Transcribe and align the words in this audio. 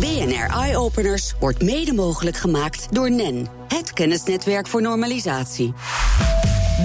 BNR 0.00 0.56
Eye 0.56 0.76
Openers 0.76 1.34
wordt 1.40 1.62
mede 1.62 1.92
mogelijk 1.92 2.36
gemaakt 2.36 2.86
door 2.90 3.10
NEN, 3.10 3.46
het 3.68 3.92
kennisnetwerk 3.92 4.66
voor 4.66 4.82
normalisatie. 4.82 5.72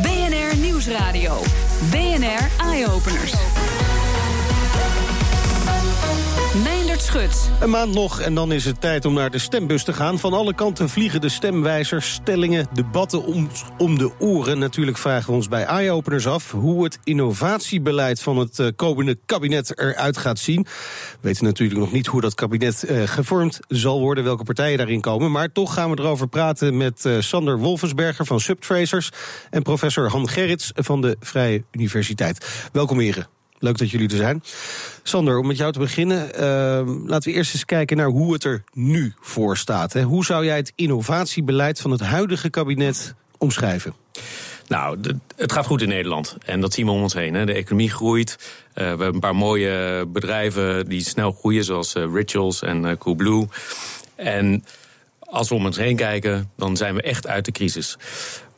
BNR 0.01 0.57
Nieuwsradio. 0.57 1.41
BNR 1.91 2.65
Eye 2.65 2.91
Openers. 2.91 3.54
Een 7.60 7.70
maand 7.70 7.94
nog 7.94 8.20
en 8.20 8.36
dan 8.36 8.52
is 8.52 8.66
het 8.66 8.82
tijd 8.82 9.05
om 9.05 9.14
naar 9.14 9.32
de 9.32 9.38
stembus 9.38 9.84
te 9.84 9.93
gaan. 9.93 10.20
Van 10.20 10.34
alle 10.34 10.54
kanten 10.54 10.89
vliegen 10.89 11.21
de 11.21 11.29
stemwijzers, 11.29 12.14
stellingen, 12.14 12.68
debatten 12.73 13.23
om, 13.23 13.50
om 13.78 13.97
de 13.97 14.11
oren. 14.20 14.59
Natuurlijk 14.59 14.97
vragen 14.97 15.29
we 15.29 15.36
ons 15.36 15.47
bij 15.47 15.64
eye-openers 15.64 16.28
af 16.28 16.52
hoe 16.52 16.83
het 16.83 17.00
innovatiebeleid 17.04 18.21
van 18.21 18.38
het 18.38 18.60
uh, 18.60 18.68
komende 18.75 19.18
kabinet 19.25 19.79
eruit 19.79 20.18
gaat 20.18 20.39
zien. 20.39 20.61
We 20.64 21.18
weten 21.21 21.43
natuurlijk 21.43 21.79
nog 21.79 21.91
niet 21.91 22.07
hoe 22.07 22.21
dat 22.21 22.36
kabinet 22.36 22.86
uh, 22.89 23.02
gevormd 23.06 23.60
zal 23.68 24.00
worden, 24.00 24.24
welke 24.24 24.43
partijen 24.43 24.78
daarin 24.78 25.01
komen. 25.01 25.32
Maar 25.32 25.51
toch 25.51 25.74
gaan 25.74 25.92
we 25.92 26.00
erover 26.00 26.28
praten 26.28 26.78
met 26.78 27.06
uh, 27.06 27.19
Sander 27.19 27.60
Wolfensberger 27.60 28.25
van 28.25 28.39
Subtracers 28.39 29.10
en 29.50 29.61
professor 29.61 30.10
Han 30.10 30.29
Gerrits 30.29 30.71
van 30.74 31.01
de 31.01 31.15
Vrije 31.19 31.64
Universiteit. 31.71 32.69
Welkom 32.72 33.00
heren. 33.00 33.28
Leuk 33.66 33.78
dat 33.78 33.89
jullie 33.89 34.09
er 34.09 34.16
zijn. 34.16 34.44
Sander, 35.03 35.38
om 35.38 35.47
met 35.47 35.58
jou 35.58 35.72
te 35.72 35.80
beginnen, 35.80 36.30
uh, 36.33 36.42
laten 37.08 37.31
we 37.31 37.38
eerst 37.38 37.53
eens 37.53 37.66
kijken 37.66 37.97
naar 37.97 38.08
hoe 38.08 38.33
het 38.33 38.44
er 38.44 38.64
nu 38.73 39.14
voor 39.19 39.58
staat. 39.58 39.94
Hè. 39.94 40.02
Hoe 40.02 40.25
zou 40.25 40.45
jij 40.45 40.55
het 40.55 40.72
innovatiebeleid 40.75 41.81
van 41.81 41.91
het 41.91 42.00
huidige 42.00 42.50
kabinet 42.50 43.16
omschrijven? 43.38 43.94
Nou, 44.67 45.00
het 45.36 45.52
gaat 45.52 45.66
goed 45.66 45.81
in 45.81 45.88
Nederland. 45.88 46.38
En 46.45 46.61
dat 46.61 46.73
zien 46.73 46.86
we 46.86 46.91
om 46.91 47.02
ons 47.02 47.14
heen. 47.14 47.33
Hè. 47.33 47.45
De 47.45 47.53
economie 47.53 47.89
groeit. 47.89 48.38
Uh, 48.39 48.75
we 48.75 48.83
hebben 48.83 49.14
een 49.14 49.19
paar 49.19 49.36
mooie 49.36 50.05
bedrijven 50.08 50.89
die 50.89 51.02
snel 51.02 51.31
groeien, 51.31 51.63
zoals 51.63 51.95
uh, 51.95 52.13
Rituals 52.13 52.61
en 52.61 52.83
uh, 52.83 52.91
Coolblue. 52.97 53.47
En 54.16 54.66
als 55.19 55.50
we 55.50 55.55
om 55.55 55.66
ons 55.66 55.77
heen 55.77 55.95
kijken, 55.95 56.52
dan 56.58 56.77
zijn 56.77 56.95
we 56.95 57.02
echt 57.02 57.27
uit 57.27 57.45
de 57.45 57.52
crisis. 57.52 57.97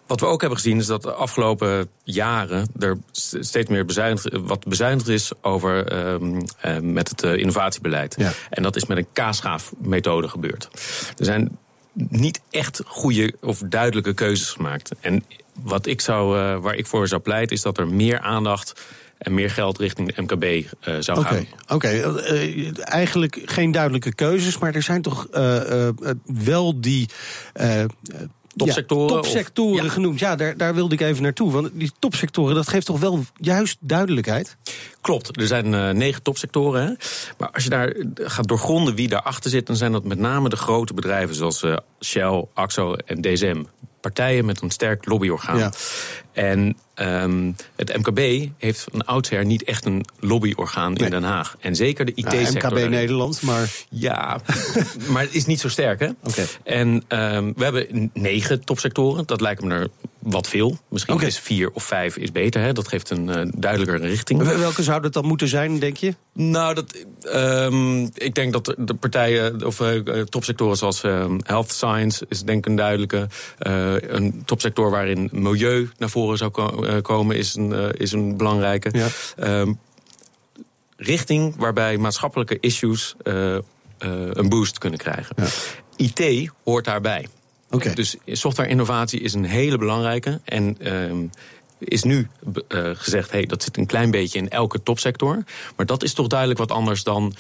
Wat 0.08 0.20
we 0.20 0.26
ook 0.26 0.42
hebben 0.42 0.60
gezien 0.60 0.78
is 0.78 0.86
dat 0.86 1.02
de 1.02 1.12
afgelopen 1.12 1.90
jaren 2.04 2.68
er 2.80 2.98
steeds 3.12 3.70
meer 3.70 3.86
bezuinigd, 3.86 4.30
wat 4.32 4.66
bezuinigd 4.66 5.08
is 5.08 5.32
over 5.42 5.98
um, 6.14 6.42
uh, 6.66 6.80
met 6.80 7.10
het 7.10 7.24
uh, 7.24 7.38
innovatiebeleid. 7.38 8.16
Ja. 8.18 8.32
En 8.50 8.64
dat 8.64 8.76
is 8.76 8.86
met 8.86 8.98
een 8.98 9.08
kaasschaafmethode 9.14 10.28
gebeurd. 10.28 10.70
Er 11.18 11.26
zijn 11.26 11.58
niet 11.94 12.42
echt 12.50 12.82
goede 12.86 13.34
of 13.42 13.62
duidelijke 13.66 14.14
keuzes 14.14 14.50
gemaakt. 14.50 14.92
En 15.00 15.24
wat 15.62 15.86
ik 15.86 16.02
zou, 16.02 16.38
uh, 16.38 16.58
waar 16.60 16.76
ik 16.76 16.88
voor 16.88 17.08
zou 17.08 17.22
pleiten, 17.22 17.56
is 17.56 17.62
dat 17.62 17.78
er 17.78 17.88
meer 17.88 18.20
aandacht 18.20 18.82
en 19.18 19.34
meer 19.34 19.50
geld 19.50 19.78
richting 19.78 20.14
de 20.14 20.22
MKB 20.22 20.44
uh, 20.44 20.96
zou 21.00 21.20
okay, 21.20 21.32
gaan. 21.32 21.48
Oké, 21.64 21.74
okay. 21.74 22.00
uh, 22.00 22.72
eigenlijk 22.80 23.42
geen 23.46 23.72
duidelijke 23.72 24.14
keuzes, 24.14 24.58
maar 24.58 24.76
er 24.76 24.82
zijn 24.82 25.02
toch 25.02 25.28
uh, 25.34 25.90
wel 26.26 26.82
die 26.82 27.10
topsectoren. 28.58 29.16
Ja, 29.16 29.22
topsectoren 29.22 29.86
of, 29.86 29.92
genoemd. 29.92 30.20
Ja, 30.20 30.36
daar, 30.36 30.58
daar 30.58 30.74
wilde 30.74 30.96
ik 30.96 31.02
even 31.02 31.24
naartoe. 31.24 31.52
Want 31.52 31.70
die 31.74 31.92
topsectoren, 32.00 32.56
dat 32.56 32.68
geeft 32.68 32.86
toch 32.86 33.00
wel 33.00 33.24
juist 33.38 33.78
duidelijkheid? 33.80 34.58
Klopt, 35.02 35.40
er 35.40 35.48
zijn 35.48 35.74
uh, 35.74 35.90
negen 35.90 36.24
topsectoren. 36.24 36.82
Hè? 36.86 36.94
Maar 37.38 37.50
als 37.52 37.64
je 37.64 37.70
daar 37.70 37.96
gaat 38.16 38.48
doorgronden 38.48 38.96
wie 38.96 39.08
daarachter 39.08 39.50
zit... 39.50 39.68
dan 39.68 39.76
zijn 39.76 39.92
dat 39.92 40.04
met 40.04 40.20
name 40.20 40.50
de 40.50 40.56
grote 40.56 40.94
bedrijven 40.94 41.36
zoals 41.36 41.64
uh, 41.64 41.78
Shell, 42.04 42.46
Axo 42.54 42.94
en 42.94 43.22
DSM. 43.22 43.64
Partijen 44.08 44.46
met 44.46 44.62
een 44.62 44.72
sterk 44.72 45.06
lobbyorgaan. 45.06 45.58
Ja. 45.58 45.72
En 46.34 46.78
um, 46.96 47.56
het 47.76 47.98
MKB 47.98 48.50
heeft 48.58 48.88
van 48.92 49.06
oudsher 49.06 49.46
niet 49.46 49.64
echt 49.64 49.86
een 49.86 50.06
lobbyorgaan 50.20 50.94
nee. 50.94 51.04
in 51.04 51.10
Den 51.10 51.24
Haag. 51.24 51.56
En 51.60 51.76
zeker 51.76 52.06
de 52.06 52.12
IT-sector. 52.16 52.78
Ja, 52.78 52.86
MKB 52.86 52.90
Nederland, 52.90 53.42
maar... 53.42 53.72
Ja, 53.90 54.40
maar 55.12 55.22
het 55.22 55.36
is 55.36 55.46
niet 55.46 55.60
zo 55.60 55.70
sterk, 55.70 56.00
hè? 56.00 56.10
Okay. 56.24 56.46
En 56.64 56.88
um, 56.88 57.54
we 57.56 57.64
hebben 57.64 58.12
negen 58.14 58.64
topsectoren. 58.64 59.26
Dat 59.26 59.42
lijkt 59.42 59.64
me 59.64 59.74
er 59.74 59.88
wat 60.20 60.48
veel. 60.48 60.78
Misschien 60.90 61.14
okay. 61.14 61.28
is 61.28 61.40
vier 61.40 61.72
of 61.72 61.84
vijf 61.84 62.18
is 62.18 62.32
beter. 62.32 62.62
Hè? 62.62 62.74
Dat 62.74 62.88
geeft 62.88 63.10
een 63.10 63.28
uh, 63.28 63.52
duidelijker 63.56 64.00
richting. 64.00 64.44
Welke 64.44 64.84
zou 64.84 65.02
dat 65.02 65.14
dan 65.14 65.26
moeten 65.26 65.48
zijn, 65.48 65.80
denk 65.80 65.98
je? 65.98 66.16
Nou, 66.34 66.74
dat, 66.74 67.06
um, 67.36 68.10
ik 68.14 68.36
denk 68.36 68.54
dat 68.54 68.76
de 68.78 68.94
partijen 68.94 69.66
of 69.66 69.80
uh, 69.80 70.22
topsectoren 70.22 70.78
zoals 70.78 71.04
uh, 71.04 71.26
health 71.44 71.72
science 71.72 72.26
is 72.30 72.44
denk 72.44 72.58
ik 72.58 72.66
een 72.66 72.76
duidelijke. 72.76 73.28
Uh, 73.60 73.94
een 74.00 74.42
topsector 74.46 74.90
waarin 74.90 75.30
milieu 75.32 75.90
naar 75.98 76.10
voren 76.10 76.38
zou 76.38 76.52
ko 76.52 76.86
komen 77.02 77.36
is 77.36 77.56
een, 77.56 77.92
is 77.98 78.12
een 78.12 78.38
belangrijke. 78.38 78.90
Ja. 78.92 79.60
Um, 79.60 79.80
richting 80.98 81.56
waarbij 81.56 81.98
maatschappelijke 81.98 82.58
issues 82.60 83.16
een 83.98 84.50
boost 84.50 84.78
kunnen 84.78 85.00
krijgen. 85.00 85.36
Ja. 85.36 85.48
IT 85.96 86.52
hoort 86.64 86.86
daarbij. 86.86 87.28
Okay. 87.70 87.94
Dus 87.94 88.16
software 88.26 88.70
innovatie 88.70 89.20
is 89.20 89.34
een 89.34 89.46
hele 89.46 89.78
belangrijke. 89.78 90.40
En 90.44 90.94
um, 90.94 91.30
is 91.80 92.04
nu 92.04 92.28
uh, 92.68 92.90
gezegd, 92.94 93.32
hey, 93.32 93.46
dat 93.46 93.64
zit 93.64 93.78
een 93.78 93.86
klein 93.86 94.12
beetje 94.12 94.40
in 94.40 94.50
elke 94.50 94.84
topsector. 94.84 95.44
Maar 95.76 95.86
dat 95.86 96.04
is 96.04 96.14
toch 96.14 96.28
duidelijk 96.28 96.60
wat 96.60 96.72
anders 96.72 97.04
dan 97.04 97.34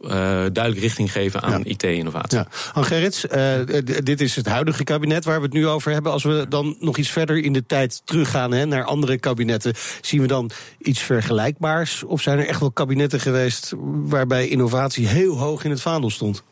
uh, 0.00 0.10
duidelijk 0.52 0.78
richting 0.78 1.12
geven 1.12 1.42
aan 1.42 1.62
ja. 1.64 1.70
IT-innovatie. 1.70 2.38
Ja. 2.38 2.46
Han 2.72 2.84
Gerrits, 2.84 3.24
uh, 3.24 3.54
dit 4.02 4.20
is 4.20 4.36
het 4.36 4.46
huidige 4.46 4.84
kabinet 4.84 5.24
waar 5.24 5.36
we 5.36 5.44
het 5.44 5.52
nu 5.52 5.66
over 5.68 5.92
hebben. 5.92 6.12
Als 6.12 6.22
we 6.22 6.46
dan 6.48 6.76
nog 6.80 6.96
iets 6.96 7.10
verder 7.10 7.44
in 7.44 7.52
de 7.52 7.66
tijd 7.66 8.02
teruggaan 8.04 8.52
hè, 8.52 8.64
naar 8.66 8.84
andere 8.84 9.18
kabinetten... 9.18 9.74
zien 10.00 10.20
we 10.20 10.26
dan 10.26 10.50
iets 10.78 11.00
vergelijkbaars? 11.00 12.02
Of 12.02 12.22
zijn 12.22 12.38
er 12.38 12.46
echt 12.46 12.60
wel 12.60 12.70
kabinetten 12.70 13.20
geweest... 13.20 13.72
waarbij 14.04 14.48
innovatie 14.48 15.06
heel 15.06 15.38
hoog 15.38 15.64
in 15.64 15.70
het 15.70 15.80
vaandel 15.80 16.10
stond? 16.10 16.42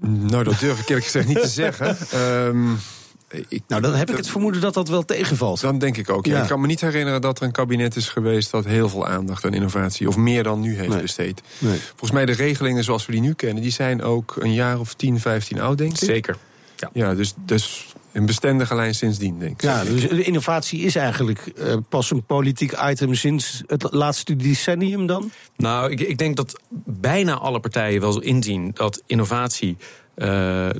Nou, 0.00 0.44
dat 0.44 0.60
durf 0.60 0.80
ik 0.80 0.88
eerlijk 0.88 1.04
gezegd 1.04 1.28
niet 1.28 1.40
te 1.40 1.48
zeggen. 1.48 1.96
Um, 2.14 2.78
ik, 3.28 3.62
nou, 3.68 3.82
dan 3.82 3.94
heb 3.94 4.10
ik 4.10 4.16
het 4.16 4.28
vermoeden 4.28 4.60
dat 4.60 4.74
dat 4.74 4.88
wel 4.88 5.04
tegenvalt. 5.04 5.60
Dan 5.60 5.78
denk 5.78 5.96
ik 5.96 6.10
ook. 6.10 6.26
Ja. 6.26 6.36
Ja. 6.36 6.42
Ik 6.42 6.48
kan 6.48 6.60
me 6.60 6.66
niet 6.66 6.80
herinneren 6.80 7.20
dat 7.20 7.38
er 7.38 7.44
een 7.44 7.52
kabinet 7.52 7.96
is 7.96 8.08
geweest... 8.08 8.50
dat 8.50 8.64
heel 8.64 8.88
veel 8.88 9.06
aandacht 9.06 9.44
aan 9.44 9.54
innovatie, 9.54 10.08
of 10.08 10.16
meer 10.16 10.42
dan 10.42 10.60
nu 10.60 10.76
heeft 10.76 10.88
nee. 10.88 11.00
besteed. 11.00 11.42
Nee. 11.58 11.78
Volgens 11.78 12.10
mij 12.10 12.26
de 12.26 12.32
regelingen 12.32 12.84
zoals 12.84 13.06
we 13.06 13.12
die 13.12 13.20
nu 13.20 13.32
kennen... 13.32 13.62
die 13.62 13.72
zijn 13.72 14.02
ook 14.02 14.36
een 14.38 14.52
jaar 14.52 14.78
of 14.80 14.94
10, 14.94 15.20
15 15.20 15.60
oud, 15.60 15.78
denk 15.78 15.90
ik. 15.92 15.98
Zeker. 15.98 16.36
Ja, 16.76 16.90
ja 16.92 17.14
dus, 17.14 17.34
dus 17.44 17.94
een 18.12 18.26
bestendige 18.26 18.74
lijn 18.74 18.94
sindsdien, 18.94 19.38
denk 19.38 19.52
ik. 19.52 19.62
Ja, 19.62 19.84
dus 19.84 20.08
de 20.08 20.22
innovatie 20.22 20.80
is 20.80 20.96
eigenlijk 20.96 21.52
uh, 21.58 21.74
pas 21.88 22.10
een 22.10 22.24
politiek 22.24 22.74
item 22.88 23.14
sinds 23.14 23.62
het 23.66 23.86
laatste 23.90 24.36
decennium 24.36 25.06
dan? 25.06 25.30
Nou, 25.56 25.90
ik, 25.90 26.00
ik 26.00 26.18
denk 26.18 26.36
dat 26.36 26.60
bijna 26.84 27.34
alle 27.34 27.60
partijen 27.60 28.00
wel 28.00 28.20
inzien 28.20 28.70
dat 28.74 29.02
innovatie 29.06 29.76
uh, 30.16 30.26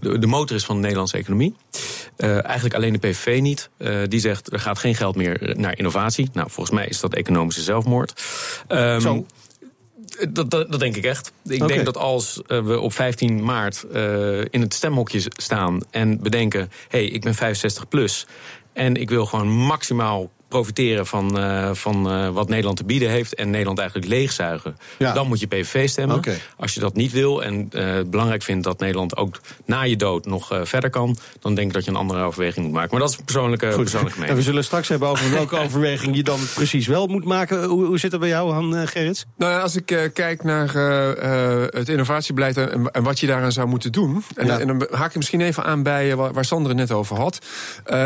de, 0.00 0.18
de, 0.18 0.26
motor 0.26 0.56
is 0.56 0.64
van 0.64 0.74
de 0.74 0.80
Nederlandse 0.80 1.16
economie. 1.16 1.54
Uh, 2.16 2.44
eigenlijk 2.44 2.74
alleen 2.74 2.92
de 2.92 2.98
PVV 2.98 3.40
niet. 3.40 3.70
Uh, 3.78 4.02
die 4.08 4.20
zegt 4.20 4.52
er 4.52 4.60
gaat 4.60 4.78
geen 4.78 4.94
geld 4.94 5.16
meer 5.16 5.54
naar 5.56 5.78
innovatie. 5.78 6.30
Nou, 6.32 6.50
volgens 6.50 6.76
mij 6.76 6.86
is 6.86 7.00
dat 7.00 7.14
economische 7.14 7.62
zelfmoord. 7.62 8.22
Um, 8.68 9.00
Zo. 9.00 9.26
Dat, 10.28 10.50
dat, 10.50 10.70
dat, 10.70 10.80
denk 10.80 10.96
ik 10.96 11.04
echt. 11.04 11.32
Ik 11.44 11.62
okay. 11.62 11.74
denk 11.74 11.84
dat 11.84 11.96
als 11.96 12.40
we 12.46 12.80
op 12.80 12.92
15 12.92 13.44
maart 13.44 13.86
in 14.50 14.60
het 14.60 14.74
stemhokje 14.74 15.20
staan 15.36 15.80
en 15.90 16.20
bedenken: 16.20 16.60
hé, 16.60 16.98
hey, 16.98 17.06
ik 17.06 17.22
ben 17.22 17.34
65 17.34 17.88
plus 17.88 18.26
en 18.72 18.94
ik 18.94 19.10
wil 19.10 19.26
gewoon 19.26 19.48
maximaal 19.48 20.30
profiteren 20.48 21.06
van, 21.06 21.38
uh, 21.38 21.70
van 21.72 22.12
uh, 22.12 22.28
wat 22.28 22.48
Nederland 22.48 22.76
te 22.76 22.84
bieden 22.84 23.10
heeft 23.10 23.34
en 23.34 23.50
Nederland 23.50 23.78
eigenlijk 23.78 24.08
leegzuigen, 24.08 24.76
ja. 24.98 25.12
dan 25.12 25.28
moet 25.28 25.40
je 25.40 25.46
PVV 25.46 25.88
stemmen. 25.88 26.16
Okay. 26.16 26.38
Als 26.56 26.74
je 26.74 26.80
dat 26.80 26.94
niet 26.94 27.12
wil 27.12 27.42
en 27.42 27.70
uh, 27.72 27.94
belangrijk 28.06 28.42
vindt 28.42 28.64
dat 28.64 28.80
Nederland 28.80 29.16
ook 29.16 29.40
na 29.64 29.82
je 29.82 29.96
dood 29.96 30.26
nog 30.26 30.60
verder 30.62 30.90
kan, 30.90 31.16
dan 31.40 31.54
denk 31.54 31.68
ik 31.68 31.74
dat 31.74 31.84
je 31.84 31.90
een 31.90 31.96
andere 31.96 32.22
overweging 32.22 32.64
moet 32.64 32.74
maken. 32.74 32.90
Maar 32.90 33.00
dat 33.00 33.10
is 33.10 33.18
een 33.18 33.24
persoonlijke, 33.24 33.66
Goed. 33.72 33.82
persoonlijke 33.82 34.18
mening. 34.18 34.36
En 34.36 34.42
we 34.42 34.46
zullen 34.48 34.64
straks 34.64 34.88
hebben 34.88 35.08
over 35.08 35.30
welke 35.30 35.58
overweging 35.64 36.16
je 36.16 36.22
dan 36.22 36.40
precies 36.54 36.86
wel 36.86 37.06
moet 37.06 37.24
maken. 37.24 37.64
Hoe, 37.64 37.84
hoe 37.84 37.98
zit 37.98 38.10
het 38.10 38.20
bij 38.20 38.28
jou, 38.28 38.52
Han 38.52 38.88
Gerrits? 38.88 39.24
Nou 39.36 39.52
ja, 39.52 39.60
als 39.60 39.76
ik 39.76 40.10
kijk 40.12 40.44
naar 40.44 40.72
het 41.70 41.88
innovatiebeleid 41.88 42.56
en, 42.56 42.90
en, 42.90 43.02
wat 43.02 43.20
je 43.20 43.26
daaraan 43.26 43.52
zou 43.52 43.68
moeten 43.68 43.92
doen, 43.92 44.24
en, 44.34 44.46
ja. 44.46 44.58
en, 44.58 44.66
dan 44.66 44.86
haak 44.90 45.10
ik 45.10 45.16
misschien 45.16 45.40
even 45.40 45.64
aan 45.64 45.82
bij 45.82 46.16
waar 46.16 46.44
Sander 46.44 46.68
het 46.68 46.78
net 46.78 46.92
over 46.92 47.16
had, 47.16 47.38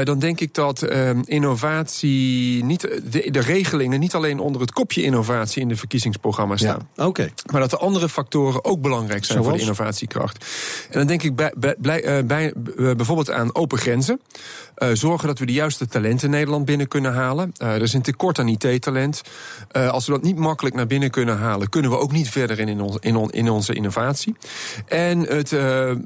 dan 0.04 0.18
denk 0.18 0.40
ik 0.40 0.54
dat 0.54 0.86
innovatie 1.24 2.29
niet, 2.62 2.80
de, 2.80 3.30
de, 3.30 3.40
regelingen 3.40 4.00
niet 4.00 4.14
alleen 4.14 4.38
onder 4.38 4.60
het 4.60 4.72
kopje 4.72 5.02
innovatie 5.02 5.62
in 5.62 5.68
de 5.68 5.76
verkiezingsprogramma 5.76 6.56
staan. 6.56 6.88
Ja, 6.94 7.06
okay. 7.06 7.32
Maar 7.52 7.60
dat 7.60 7.70
de 7.70 7.76
andere 7.76 8.08
factoren 8.08 8.64
ook 8.64 8.80
belangrijk 8.80 9.24
zijn 9.24 9.42
Zoals? 9.42 9.46
voor 9.46 9.56
de 9.56 9.62
innovatiekracht. 9.62 10.44
En 10.90 10.98
dan 10.98 11.06
denk 11.06 11.22
ik 11.22 11.36
bij, 11.36 11.52
bij, 11.56 11.74
bij, 11.78 12.18
uh, 12.18 12.24
bij, 12.24 12.52
bijvoorbeeld 12.76 13.30
aan 13.30 13.54
open 13.54 13.78
grenzen. 13.78 14.20
Zorgen 14.92 15.28
dat 15.28 15.38
we 15.38 15.46
de 15.46 15.52
juiste 15.52 15.86
talenten 15.86 16.24
in 16.24 16.30
Nederland 16.30 16.64
binnen 16.64 16.88
kunnen 16.88 17.12
halen. 17.12 17.52
er 17.56 17.82
is 17.82 17.92
een 17.92 18.02
tekort 18.02 18.38
aan 18.38 18.48
IT-talent. 18.48 19.22
als 19.72 20.06
we 20.06 20.12
dat 20.12 20.22
niet 20.22 20.36
makkelijk 20.36 20.74
naar 20.74 20.86
binnen 20.86 21.10
kunnen 21.10 21.38
halen, 21.38 21.68
kunnen 21.68 21.90
we 21.90 21.98
ook 21.98 22.12
niet 22.12 22.28
verder 22.28 22.58
in, 22.58 22.68
in, 22.68 22.96
in, 23.00 23.30
in 23.30 23.50
onze 23.50 23.74
innovatie. 23.74 24.36
En 24.86 25.18
het 25.20 25.56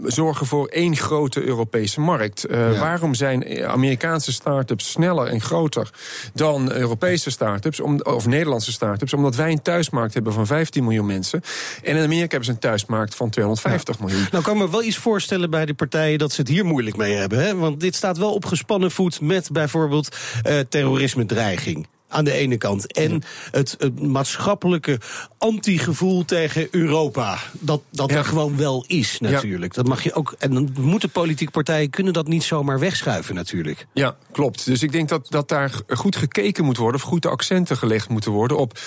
zorgen 0.05 0.47
voor 0.47 0.67
één 0.67 0.97
grote 0.97 1.43
Europese 1.43 2.01
markt. 2.01 2.47
Waarom 2.79 3.15
zijn 3.15 3.67
Amerikaanse 3.67 4.33
start-ups 4.33 4.91
sneller 4.91 5.27
en 5.27 5.41
groter 5.41 5.91
dan 6.35 6.73
Europese 6.73 7.31
start-ups, 7.31 7.81
om, 7.81 8.01
of 8.01 8.27
Nederlandse 8.27 8.73
start-ups? 8.73 9.15
Omdat 9.15 9.35
wij 9.35 9.51
een 9.51 9.63
thuismarkt 9.63 10.15
hebben 10.15 10.33
van 10.33 10.47
15 10.47 10.83
miljoen 10.85 11.07
mensen. 11.07 11.43
En 11.83 11.97
in 11.97 12.03
Amerika 12.03 12.29
hebben 12.29 12.45
ze 12.45 12.51
een 12.51 12.59
thuismarkt 12.59 13.15
van 13.15 13.31
250 13.31 13.99
miljoen. 13.99 14.27
Nou 14.31 14.45
kan 14.45 14.59
me 14.59 14.71
wel 14.71 14.83
iets 14.83 14.97
voorstellen 14.97 15.51
bij 15.51 15.67
de 15.67 15.75
partijen 15.75 16.19
dat 16.19 16.33
ze 16.33 16.41
het 16.41 16.51
hier 16.51 16.65
moeilijk 16.65 16.97
mee 16.97 17.15
hebben. 17.15 17.45
Hè? 17.45 17.57
Want 17.57 17.81
dit 17.81 17.95
staat 17.95 18.19
wel 18.19 18.33
op 18.33 18.45
gespannen 18.65 18.91
voet 18.91 19.21
met 19.21 19.51
bijvoorbeeld 19.53 20.17
uh, 20.47 20.59
terrorisme-dreiging 20.69 21.87
aan 22.15 22.25
de 22.25 22.33
ene 22.33 22.57
kant. 22.57 22.93
En 22.93 23.23
het, 23.51 23.75
het 23.79 24.03
maatschappelijke 24.03 25.01
antigevoel 25.39 26.25
tegen 26.25 26.69
Europa. 26.71 27.39
Dat, 27.53 27.83
dat 27.91 28.11
er 28.11 28.25
gewoon 28.25 28.57
wel 28.57 28.85
is, 28.87 29.21
natuurlijk. 29.21 29.75
Dat 29.75 29.89
mag 29.89 30.03
je 30.03 30.15
ook. 30.15 30.35
En 30.39 30.55
dan 30.55 30.75
moeten 30.81 31.11
politieke 31.11 31.53
partijen 31.53 31.91
kunnen 31.91 32.13
dat 32.13 32.27
niet 32.27 32.43
zomaar 32.43 32.79
wegschuiven, 32.79 33.35
natuurlijk. 33.35 33.87
Ja, 33.93 34.17
klopt. 34.33 34.65
Dus 34.65 34.83
ik 34.83 34.93
denk 34.93 35.09
dat, 35.09 35.27
dat 35.31 35.49
daar 35.49 35.73
goed 35.89 36.17
gekeken 36.17 36.65
moet 36.65 36.77
worden, 36.77 37.01
of 37.01 37.07
goed 37.07 37.23
de 37.23 37.29
accenten 37.29 37.77
gelegd 37.77 38.09
moeten 38.09 38.33
worden 38.33 38.57
op. 38.57 38.79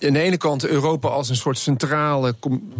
Aan 0.00 0.12
de 0.12 0.20
ene 0.20 0.36
kant 0.36 0.66
Europa 0.66 1.08
als 1.08 1.28
een 1.28 1.36
soort 1.36 1.58
centrale. 1.58 2.34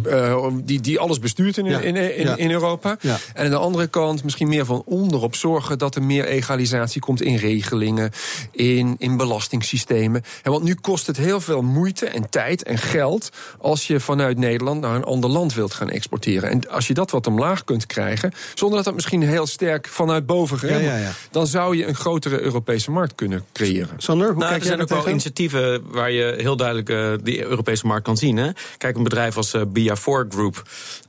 Uh, 0.05 0.47
die, 0.63 0.79
die 0.81 0.99
alles 0.99 1.19
bestuurt 1.19 1.57
in, 1.57 1.65
in, 1.65 1.95
in, 1.95 2.37
in, 2.37 2.51
Europa. 2.51 2.97
En 3.33 3.45
aan 3.45 3.49
de 3.49 3.55
andere 3.55 3.87
kant 3.87 4.23
misschien 4.23 4.49
meer 4.49 4.65
van 4.65 4.81
onderop 4.85 5.35
zorgen 5.35 5.77
dat 5.77 5.95
er 5.95 6.03
meer 6.03 6.25
egalisatie 6.25 7.01
komt 7.01 7.21
in 7.21 7.35
regelingen, 7.35 8.11
in, 8.51 8.95
in 8.97 9.17
belastingssystemen 9.17 9.89
systemen. 9.91 10.23
En 10.43 10.51
want 10.51 10.63
nu 10.63 10.75
kost 10.75 11.07
het 11.07 11.17
heel 11.17 11.41
veel 11.41 11.61
moeite 11.61 12.05
en 12.05 12.29
tijd 12.29 12.63
en 12.63 12.77
geld 12.77 13.29
als 13.59 13.87
je 13.87 13.99
vanuit 13.99 14.37
Nederland 14.37 14.81
naar 14.81 14.95
een 14.95 15.03
ander 15.03 15.29
land 15.29 15.53
wilt 15.53 15.73
gaan 15.73 15.89
exporteren. 15.89 16.49
En 16.49 16.69
als 16.69 16.87
je 16.87 16.93
dat 16.93 17.11
wat 17.11 17.27
omlaag 17.27 17.63
kunt 17.63 17.85
krijgen, 17.85 18.33
zonder 18.53 18.75
dat 18.75 18.85
dat 18.85 18.93
misschien 18.93 19.21
heel 19.21 19.47
sterk 19.47 19.87
vanuit 19.87 20.25
boven 20.25 20.59
geremd 20.59 20.83
ja, 20.83 20.97
ja, 20.97 21.11
dan 21.31 21.47
zou 21.47 21.77
je 21.77 21.87
een 21.87 21.95
grotere 21.95 22.41
Europese 22.41 22.91
markt 22.91 23.15
kunnen 23.15 23.45
creëren. 23.53 23.89
Sander, 23.97 24.27
hoe 24.27 24.37
nou, 24.37 24.49
kijk 24.49 24.61
er 24.61 24.67
zijn 24.67 24.81
ook 24.81 24.89
wel 24.89 25.09
initiatieven 25.09 25.81
waar 25.91 26.11
je 26.11 26.35
heel 26.37 26.55
duidelijk 26.55 26.89
uh, 26.89 27.13
die 27.23 27.43
Europese 27.43 27.87
markt 27.87 28.03
kan 28.03 28.17
zien. 28.17 28.37
Hè? 28.37 28.49
Kijk, 28.77 28.95
een 28.95 29.03
bedrijf 29.03 29.37
als 29.37 29.53
uh, 29.53 29.61
BIA4 29.61 30.27
Group. 30.29 30.63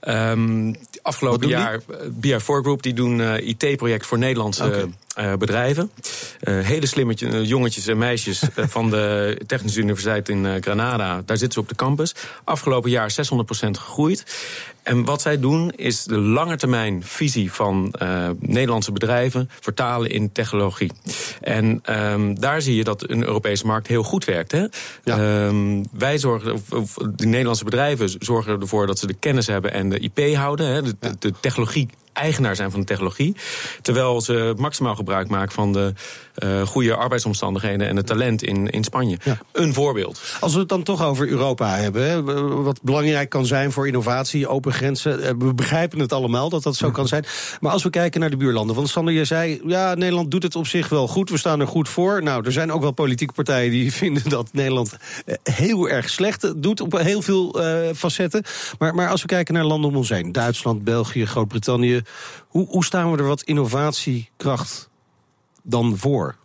Um, 0.08 0.74
afgelopen 1.02 1.48
jaar, 1.48 1.80
BIA4 2.26 2.44
Group, 2.44 2.82
die 2.82 2.94
doen 2.94 3.18
uh, 3.18 3.48
IT-project 3.48 4.06
voor 4.06 4.18
Nederlandse 4.18 4.88
uh, 5.18 5.32
bedrijven. 5.34 5.90
Uh, 6.42 6.64
hele 6.66 6.86
slimme 6.86 7.14
uh, 7.20 7.44
jongetjes 7.44 7.86
en 7.86 7.98
meisjes 7.98 8.42
van 8.74 8.90
de 8.90 9.36
Technische 9.46 9.80
Universiteit 9.80 10.28
in 10.28 10.62
Granada. 10.62 11.22
Daar 11.24 11.36
zitten 11.36 11.52
ze 11.52 11.60
op 11.60 11.68
de 11.68 11.74
campus. 11.74 12.14
Afgelopen 12.44 12.90
jaar 12.90 13.12
600% 13.12 13.14
gegroeid. 13.70 14.24
En 14.82 15.04
wat 15.04 15.22
zij 15.22 15.38
doen 15.38 15.70
is 15.70 16.04
de 16.04 16.18
langetermijn 16.18 17.02
visie 17.04 17.52
van 17.52 17.94
Nederlandse 18.38 18.92
bedrijven 18.92 19.50
vertalen 19.60 20.10
in 20.10 20.32
technologie. 20.32 20.92
En 21.40 21.82
um, 21.90 22.40
daar 22.40 22.62
zie 22.62 22.76
je 22.76 22.84
dat 22.84 23.10
een 23.10 23.24
Europese 23.24 23.66
markt 23.66 23.86
heel 23.86 24.02
goed 24.02 24.24
werkt. 24.24 24.52
Hè? 24.52 24.66
Ja. 25.04 25.46
Um, 25.46 25.84
wij 25.92 26.18
zorgen, 26.18 26.62
of, 26.72 26.94
de 27.14 27.26
Nederlandse 27.26 27.64
bedrijven 27.64 28.10
zorgen 28.18 28.60
ervoor 28.60 28.86
dat 28.86 28.98
ze 28.98 29.06
de 29.06 29.14
kennis 29.14 29.46
hebben 29.46 29.72
en 29.72 29.88
de 29.88 29.98
IP 29.98 30.34
houden. 30.34 30.66
Hè? 30.66 30.82
De, 30.82 30.96
de, 31.00 31.16
de 31.18 31.32
technologie 31.40 31.88
eigenaar 32.12 32.56
zijn 32.56 32.70
van 32.70 32.80
de 32.80 32.86
technologie. 32.86 33.36
Terwijl 33.82 34.20
ze 34.20 34.54
maximaal 34.56 34.94
gebruik 34.94 35.28
maken 35.28 35.52
van 35.52 35.72
de 35.72 35.92
uh, 36.38 36.66
goede 36.66 36.94
arbeidsomstandigheden 36.94 37.88
en 37.88 37.96
het 37.96 38.06
talent 38.06 38.42
in, 38.42 38.68
in 38.70 38.84
Spanje. 38.84 39.18
Een 39.52 39.74
voorbeeld. 39.74 40.20
Als 40.40 40.52
we 40.52 40.58
het 40.58 40.68
dan 40.68 40.82
toch 40.82 41.04
over 41.04 41.28
Europa 41.28 41.76
hebben, 41.76 42.24
wat 42.64 42.82
belangrijk 42.82 43.28
kan 43.28 43.46
zijn 43.46 43.72
voor 43.72 43.86
innovatie, 43.86 44.48
open 44.48 44.72
grenzen. 44.72 45.22
Eh, 45.22 45.32
we 45.38 45.54
begrijpen 45.54 45.98
het 45.98 46.12
allemaal 46.12 46.48
dat 46.48 46.62
dat 46.62 46.76
zo 46.76 46.90
kan 46.90 47.08
zijn. 47.08 47.24
Maar 47.60 47.72
als 47.72 47.82
we 47.82 47.90
kijken 47.90 48.20
naar 48.20 48.30
de 48.30 48.36
buurlanden, 48.36 48.76
want 48.76 48.88
Sander, 48.88 49.14
je 49.14 49.24
zei, 49.24 49.60
ja, 49.66 49.94
Nederland 49.94 50.30
doet 50.30 50.42
het 50.42 50.56
op 50.56 50.66
zich 50.66 50.88
wel 50.88 51.08
goed. 51.08 51.30
We 51.30 51.38
staan 51.38 51.60
er 51.60 51.66
goed 51.66 51.88
voor. 51.88 52.22
Nou, 52.22 52.44
er 52.44 52.52
zijn 52.52 52.72
ook 52.72 52.82
wel 52.82 52.92
politieke 52.92 53.32
partijen 53.32 53.70
die 53.70 53.92
vinden 54.02 54.28
dat 54.28 54.48
Nederland 54.52 54.96
eh, 55.24 55.34
heel 55.42 55.88
erg 55.88 56.10
slecht 56.10 56.62
doet 56.62 56.80
op 56.80 56.98
heel 56.98 57.22
veel 57.22 57.60
uh, 57.60 57.94
facetten. 57.94 58.42
Maar, 58.78 58.94
maar 58.94 59.08
als 59.08 59.20
we 59.20 59.26
kijken 59.26 59.54
naar 59.54 59.64
landen 59.64 59.90
om 59.90 59.96
ons 59.96 60.08
heen, 60.08 60.32
Duitsland, 60.32 60.84
België, 60.84 61.26
Groot-Brittannië, 61.26 62.02
hoe, 62.48 62.66
hoe 62.68 62.84
staan 62.84 63.12
we 63.12 63.18
er 63.18 63.26
wat 63.26 63.42
innovatiekracht 63.42 64.90
dan 65.62 65.96
voor? 65.96 66.36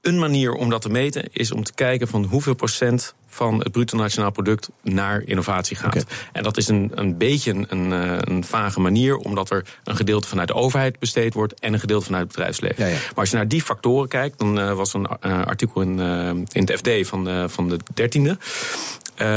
Een 0.00 0.18
manier 0.18 0.52
om 0.52 0.70
dat 0.70 0.82
te 0.82 0.88
meten 0.88 1.28
is 1.32 1.52
om 1.52 1.64
te 1.64 1.72
kijken 1.72 2.08
van 2.08 2.24
hoeveel 2.24 2.54
procent 2.54 3.14
van 3.36 3.58
het 3.58 3.72
bruto 3.72 3.96
nationaal 3.96 4.30
product 4.30 4.68
naar 4.82 5.22
innovatie 5.22 5.76
gaat. 5.76 6.04
En 6.32 6.42
dat 6.42 6.56
is 6.56 6.68
een, 6.68 6.90
een 6.94 7.18
beetje 7.18 7.52
een, 7.52 7.66
een, 7.68 8.42
eh, 8.42 8.48
vage 8.48 8.80
manier, 8.80 9.16
omdat 9.16 9.50
er 9.50 9.64
een 9.84 9.96
gedeelte 9.96 10.28
vanuit 10.28 10.48
de 10.48 10.54
overheid 10.54 10.98
besteed 10.98 11.34
wordt 11.34 11.60
en 11.60 11.72
een 11.72 11.80
gedeelte 11.80 12.04
vanuit 12.04 12.22
het 12.22 12.32
bedrijfsleven. 12.32 12.84
Maar 12.84 13.14
als 13.14 13.30
je 13.30 13.36
naar 13.36 13.48
die 13.48 13.62
factoren 13.62 14.08
kijkt, 14.08 14.38
dan 14.38 14.58
uh, 14.58 14.72
was 14.72 14.94
een 14.94 15.08
uh, 15.26 15.44
artikel 15.44 15.80
in, 15.80 15.98
uh, 15.98 16.28
in 16.28 16.46
het 16.52 16.72
FD 16.72 17.08
van, 17.08 17.50
van 17.50 17.68
de 17.68 17.78
13e. 18.00 18.38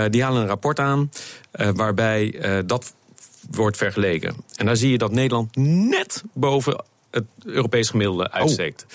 die 0.10 0.24
halen 0.24 0.42
een 0.42 0.48
rapport 0.48 0.80
aan 0.80 1.12
waarbij 1.52 2.40
dat 2.66 2.94
wordt 3.52 3.78
vergeleken. 3.78 4.36
En 4.56 4.66
daar 4.66 4.76
zie 4.76 4.92
je 4.92 4.98
dat 4.98 5.12
Nederland 5.12 5.56
net 5.56 6.24
boven 6.34 6.84
het 7.12 7.24
Europees 7.46 7.90
gemiddelde 7.90 8.32
uitsteekt. 8.32 8.86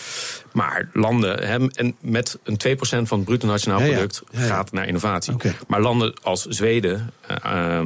Maar 0.52 0.88
landen 0.93 1.46
hè, 1.46 1.69
en 1.70 1.96
met 2.00 2.38
een 2.43 2.76
2% 2.76 2.78
van 2.81 3.19
het 3.19 3.25
bruto 3.25 3.46
nationaal 3.46 3.81
product 3.81 4.22
gaat 4.32 4.72
naar 4.72 4.87
innovatie. 4.87 5.34
Maar 5.66 5.81
landen 5.81 6.14
als 6.22 6.46
Zweden, 6.46 7.11
uh, 7.46 7.81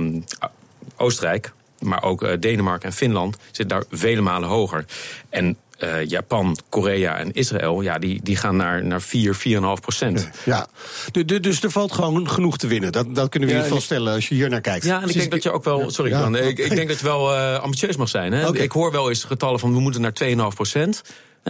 Oostenrijk, 0.97 1.53
maar 1.79 2.03
ook 2.03 2.23
uh, 2.23 2.33
Denemarken 2.41 2.89
en 2.89 2.95
Finland 2.95 3.37
zitten 3.45 3.69
daar 3.69 3.85
vele 3.91 4.21
malen 4.21 4.49
hoger. 4.49 4.85
En 5.29 5.57
uh, 5.79 6.05
Japan, 6.05 6.57
Korea 6.69 7.17
en 7.17 7.33
Israël, 7.33 7.81
ja, 7.81 7.99
die, 7.99 8.21
die 8.23 8.37
gaan 8.37 8.57
naar, 8.57 8.85
naar 8.85 9.03
4, 9.03 9.37
4,5 9.37 9.61
procent. 9.81 10.29
Ja, 10.45 10.67
de, 11.13 11.25
de, 11.25 11.41
dus 11.41 11.63
er 11.63 11.71
valt 11.71 11.93
gewoon 11.93 12.31
genoeg 12.31 12.59
te 12.59 12.67
winnen. 12.67 12.93
Dat, 12.93 13.15
dat 13.15 13.29
kunnen 13.29 13.49
we 13.49 13.55
in 13.55 13.61
ieder 13.61 13.63
geval 13.63 13.81
stellen 13.81 14.15
als 14.15 14.29
je 14.29 14.35
hier 14.35 14.49
naar 14.49 14.61
kijkt. 14.61 14.85
Ja, 14.85 15.03
en 15.03 15.09
ik 15.09 15.15
denk 15.15 15.31
dat 15.31 15.43
je 15.43 15.51
ook 15.51 15.65
wel. 15.65 15.91
Sorry, 15.91 16.11
ja. 16.11 16.21
man, 16.21 16.37
ik, 16.37 16.59
ik, 16.59 16.75
denk 16.75 16.89
dat 16.89 16.99
je 16.99 17.05
wel 17.05 17.35
uh, 17.35 17.59
ambitieus 17.59 17.97
mag 17.97 18.09
zijn. 18.09 18.33
Hè? 18.33 18.49
Okay. 18.49 18.63
Ik 18.63 18.73
hoor 18.73 18.93
wel 18.93 19.09
eens 19.09 19.25
getallen 19.25 19.61
van 19.61 19.73
we 19.73 19.81
moeten 19.81 20.01
naar 20.01 20.13
2,5 20.25 20.37
procent. 20.55 21.03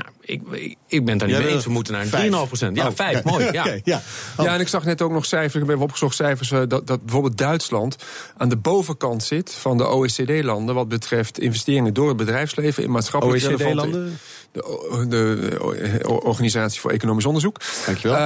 Nou, 0.03 0.15
ik, 0.21 0.43
ik 0.87 1.05
ben 1.05 1.09
het 1.09 1.19
daar 1.19 1.29
niet 1.29 1.39
mee 1.39 1.55
eens. 1.55 1.65
We 1.65 1.71
moeten 1.71 1.93
naar 1.93 2.03
een 2.03 2.33
3,5 2.33 2.47
procent. 2.47 2.77
Ja, 2.77 2.87
oh, 2.87 2.95
5, 2.95 3.25
mooi. 3.25 3.49
Ja. 3.53 3.63
Okay, 3.63 3.81
ja. 3.85 4.03
Oh. 4.37 4.45
ja, 4.45 4.55
en 4.55 4.61
ik 4.61 4.69
zag 4.69 4.85
net 4.85 5.03
ook 5.03 5.11
nog 5.11 5.25
cijfers, 5.25 5.63
ik 5.63 5.71
heb 5.71 5.81
opgezocht 5.81 6.15
cijfers... 6.15 6.51
Uh, 6.51 6.63
dat, 6.69 6.87
dat 6.87 7.03
bijvoorbeeld 7.03 7.39
Duitsland 7.39 7.97
aan 8.37 8.49
de 8.49 8.57
bovenkant 8.57 9.23
zit 9.23 9.55
van 9.55 9.79
de 9.79 9.87
OECD-landen... 9.87 10.75
wat 10.75 10.89
betreft 10.89 11.39
investeringen 11.39 11.95
door 11.95 12.09
het 12.09 12.17
bedrijfsleven 12.17 12.83
in 12.83 12.91
maatschappelijk 12.91 13.45
OECD-landen? 13.45 14.19
De, 14.53 15.07
de, 15.09 15.09
de, 15.09 16.09
Organisatie 16.23 16.81
voor 16.81 16.91
Economisch 16.91 17.27
Onderzoek. 17.27 17.61
Dankjewel. 17.87 18.17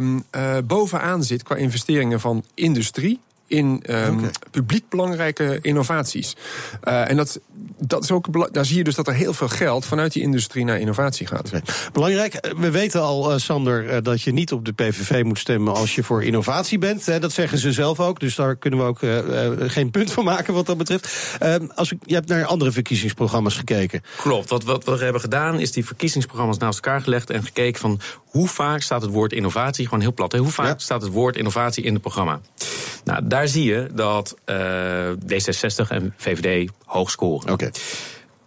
Uh, 0.00 0.18
uh, 0.36 0.56
bovenaan 0.64 1.24
zit 1.24 1.42
qua 1.42 1.56
investeringen 1.56 2.20
van 2.20 2.44
industrie 2.54 3.20
in 3.52 3.82
um, 3.86 4.18
okay. 4.18 4.30
publiek 4.50 4.88
belangrijke 4.88 5.58
innovaties. 5.60 6.36
Uh, 6.84 7.10
en 7.10 7.16
dat, 7.16 7.40
dat 7.78 8.02
is 8.02 8.10
ook, 8.10 8.54
daar 8.54 8.64
zie 8.64 8.76
je 8.76 8.84
dus 8.84 8.94
dat 8.94 9.08
er 9.08 9.14
heel 9.14 9.32
veel 9.32 9.48
geld 9.48 9.84
vanuit 9.84 10.12
die 10.12 10.22
industrie 10.22 10.64
naar 10.64 10.78
innovatie 10.78 11.26
gaat. 11.26 11.46
Okay. 11.46 11.62
Belangrijk, 11.92 12.34
eh, 12.34 12.52
we 12.56 12.70
weten 12.70 13.02
al, 13.02 13.32
uh, 13.32 13.38
Sander, 13.38 13.84
uh, 13.84 13.96
dat 14.02 14.22
je 14.22 14.32
niet 14.32 14.52
op 14.52 14.64
de 14.64 14.72
PVV 14.72 15.22
moet 15.24 15.38
stemmen 15.38 15.74
als 15.74 15.94
je 15.94 16.02
voor 16.02 16.24
innovatie 16.24 16.78
bent. 16.78 17.06
Hè, 17.06 17.18
dat 17.18 17.32
zeggen 17.32 17.58
ze 17.58 17.72
zelf 17.72 18.00
ook, 18.00 18.20
dus 18.20 18.34
daar 18.34 18.56
kunnen 18.56 18.78
we 18.78 18.84
ook 18.84 19.00
geen 19.70 19.90
punt 19.90 20.12
van 20.12 20.24
maken 20.24 20.54
wat 20.54 20.66
dat 20.66 20.78
betreft. 20.78 21.36
Ehm, 21.38 21.66
als 21.74 21.90
we, 21.90 21.96
je 22.04 22.14
hebt 22.14 22.28
naar 22.28 22.44
andere 22.44 22.72
verkiezingsprogramma's 22.72 23.56
gekeken. 23.56 24.02
Klopt, 24.16 24.50
wat, 24.50 24.64
wat 24.64 24.84
we 24.84 25.04
hebben 25.04 25.20
gedaan 25.20 25.60
is 25.60 25.72
die 25.72 25.86
verkiezingsprogramma's 25.86 26.58
naast 26.58 26.84
elkaar 26.84 27.00
gelegd 27.00 27.30
en 27.30 27.44
gekeken 27.44 27.80
van 27.80 28.00
hoe 28.24 28.48
vaak 28.48 28.82
staat 28.82 29.02
het 29.02 29.10
woord 29.10 29.32
innovatie, 29.32 29.84
gewoon 29.84 30.00
heel 30.00 30.14
plat, 30.14 30.32
hè, 30.32 30.38
hoe 30.38 30.50
vaak 30.50 30.66
ja. 30.66 30.78
staat 30.78 31.02
het 31.02 31.12
woord 31.12 31.36
innovatie 31.36 31.84
in 31.84 31.92
het 31.92 32.02
programma. 32.02 32.40
Nou, 33.04 33.26
daar 33.26 33.41
zie 33.48 33.64
je 33.64 33.88
dat 33.92 34.36
uh, 34.46 35.10
D66 35.10 35.88
en 35.88 36.14
VVD 36.16 36.70
hoog 36.84 37.10
scoren. 37.10 37.52
Oké. 37.52 37.70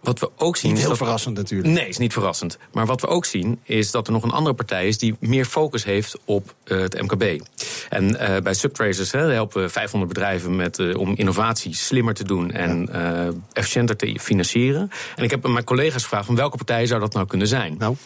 Wat 0.06 0.18
we 0.18 0.30
ook 0.36 0.56
zien. 0.56 0.70
Niet 0.70 0.80
heel 0.80 0.88
dat 0.88 0.98
verrassend 0.98 1.36
natuurlijk. 1.36 1.74
Nee, 1.74 1.88
is 1.88 1.98
niet 1.98 2.12
verrassend. 2.12 2.58
Maar 2.72 2.86
wat 2.86 3.00
we 3.00 3.06
ook 3.06 3.24
zien 3.24 3.60
is 3.62 3.90
dat 3.90 4.06
er 4.06 4.12
nog 4.12 4.22
een 4.22 4.30
andere 4.30 4.54
partij 4.54 4.88
is 4.88 4.98
die 4.98 5.16
meer 5.20 5.44
focus 5.44 5.84
heeft 5.84 6.18
op 6.24 6.54
uh, 6.64 6.80
het 6.80 7.02
MKB. 7.02 7.42
En 7.88 8.10
uh, 8.10 8.36
bij 8.42 8.54
Subtracers 8.54 9.12
hè, 9.12 9.20
helpen 9.20 9.62
we 9.62 9.68
500 9.68 10.12
bedrijven 10.12 10.56
met, 10.56 10.78
uh, 10.78 10.98
om 10.98 11.14
innovatie 11.16 11.74
slimmer 11.74 12.14
te 12.14 12.24
doen 12.24 12.50
en 12.50 12.88
ja. 12.92 13.30
efficiënter 13.52 13.96
te 13.96 14.16
financieren. 14.20 14.90
En 15.16 15.24
ik 15.24 15.30
heb 15.30 15.46
mijn 15.46 15.64
collega's 15.64 16.02
gevraagd 16.02 16.26
van 16.26 16.36
welke 16.36 16.56
partij 16.56 16.86
zou 16.86 17.00
dat 17.00 17.12
nou 17.12 17.26
kunnen 17.26 17.48
zijn? 17.48 17.74
Nou. 17.78 17.96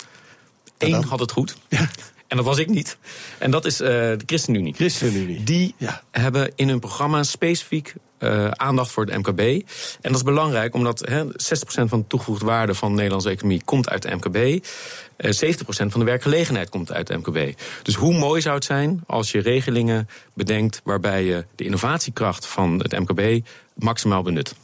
Eén 0.78 1.04
had 1.04 1.20
het 1.20 1.32
goed. 1.32 1.56
Ja. 1.68 1.88
En 2.30 2.36
dat 2.36 2.44
was 2.44 2.58
ik 2.58 2.68
niet. 2.68 2.98
En 3.38 3.50
dat 3.50 3.64
is 3.64 3.76
de 3.76 4.18
ChristenUnie. 4.26 4.74
ChristenUnie. 4.74 5.44
Die 5.44 5.74
hebben 6.10 6.52
in 6.54 6.68
hun 6.68 6.80
programma 6.80 7.22
specifiek 7.22 7.94
uh, 8.18 8.48
aandacht 8.50 8.90
voor 8.90 9.04
het 9.04 9.16
MKB. 9.16 9.40
En 9.40 9.62
dat 10.02 10.14
is 10.14 10.22
belangrijk 10.22 10.74
omdat 10.74 11.00
he, 11.08 11.24
60% 11.24 11.28
van 11.64 11.98
de 11.98 12.06
toegevoegde 12.06 12.44
waarde 12.44 12.74
van 12.74 12.88
de 12.88 12.94
Nederlandse 12.94 13.30
economie 13.30 13.62
komt 13.64 13.88
uit 13.88 14.02
de 14.02 14.14
MKB. 14.14 14.36
Uh, 14.36 15.54
70% 15.54 15.62
van 15.66 16.00
de 16.00 16.04
werkgelegenheid 16.04 16.68
komt 16.68 16.92
uit 16.92 17.06
de 17.06 17.16
MKB. 17.16 17.60
Dus 17.82 17.94
hoe 17.94 18.18
mooi 18.18 18.40
zou 18.40 18.54
het 18.54 18.64
zijn 18.64 19.02
als 19.06 19.30
je 19.30 19.40
regelingen 19.40 20.08
bedenkt 20.34 20.80
waarbij 20.84 21.24
je 21.24 21.44
de 21.54 21.64
innovatiekracht 21.64 22.46
van 22.46 22.78
het 22.78 22.98
MKB 22.98 23.46
maximaal 23.74 24.22
benut. 24.22 24.54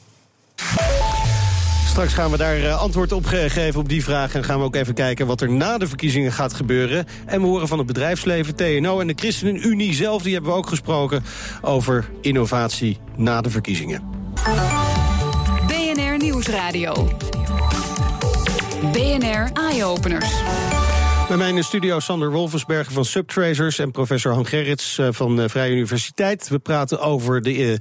Straks 1.96 2.14
gaan 2.14 2.30
we 2.30 2.36
daar 2.36 2.56
eh, 2.56 2.80
antwoord 2.80 3.12
op 3.12 3.26
geven 3.26 3.80
op 3.80 3.88
die 3.88 4.04
vraag. 4.04 4.34
En 4.34 4.44
gaan 4.44 4.58
we 4.58 4.64
ook 4.64 4.74
even 4.74 4.94
kijken 4.94 5.26
wat 5.26 5.40
er 5.40 5.50
na 5.50 5.78
de 5.78 5.86
verkiezingen 5.86 6.32
gaat 6.32 6.54
gebeuren. 6.54 7.06
En 7.26 7.40
we 7.40 7.46
horen 7.46 7.68
van 7.68 7.78
het 7.78 7.86
bedrijfsleven, 7.86 8.54
TNO 8.54 9.00
en 9.00 9.06
de 9.06 9.12
ChristenUnie 9.16 9.94
zelf... 9.94 10.22
die 10.22 10.32
hebben 10.32 10.50
we 10.50 10.56
ook 10.56 10.66
gesproken 10.66 11.24
over 11.62 12.10
innovatie 12.20 12.98
na 13.16 13.40
de 13.40 13.50
verkiezingen. 13.50 14.02
BNR 15.66 16.16
Nieuwsradio. 16.18 17.08
BNR 18.92 19.50
Eye 19.52 19.84
Openers. 19.84 20.34
Bij 21.28 21.36
mij 21.36 21.48
in 21.48 21.54
de 21.54 21.62
studio 21.62 22.00
Sander 22.00 22.30
Wolfensberger 22.30 22.92
van 22.92 23.04
Subtracers 23.04 23.78
en 23.78 23.90
professor 23.90 24.32
Han 24.32 24.46
Gerrits 24.46 24.98
eh, 24.98 25.08
van 25.10 25.36
de 25.36 25.48
Vrije 25.48 25.72
Universiteit. 25.72 26.48
We 26.48 26.58
praten 26.58 27.00
over 27.00 27.42
de, 27.42 27.52
uh, 27.52 27.76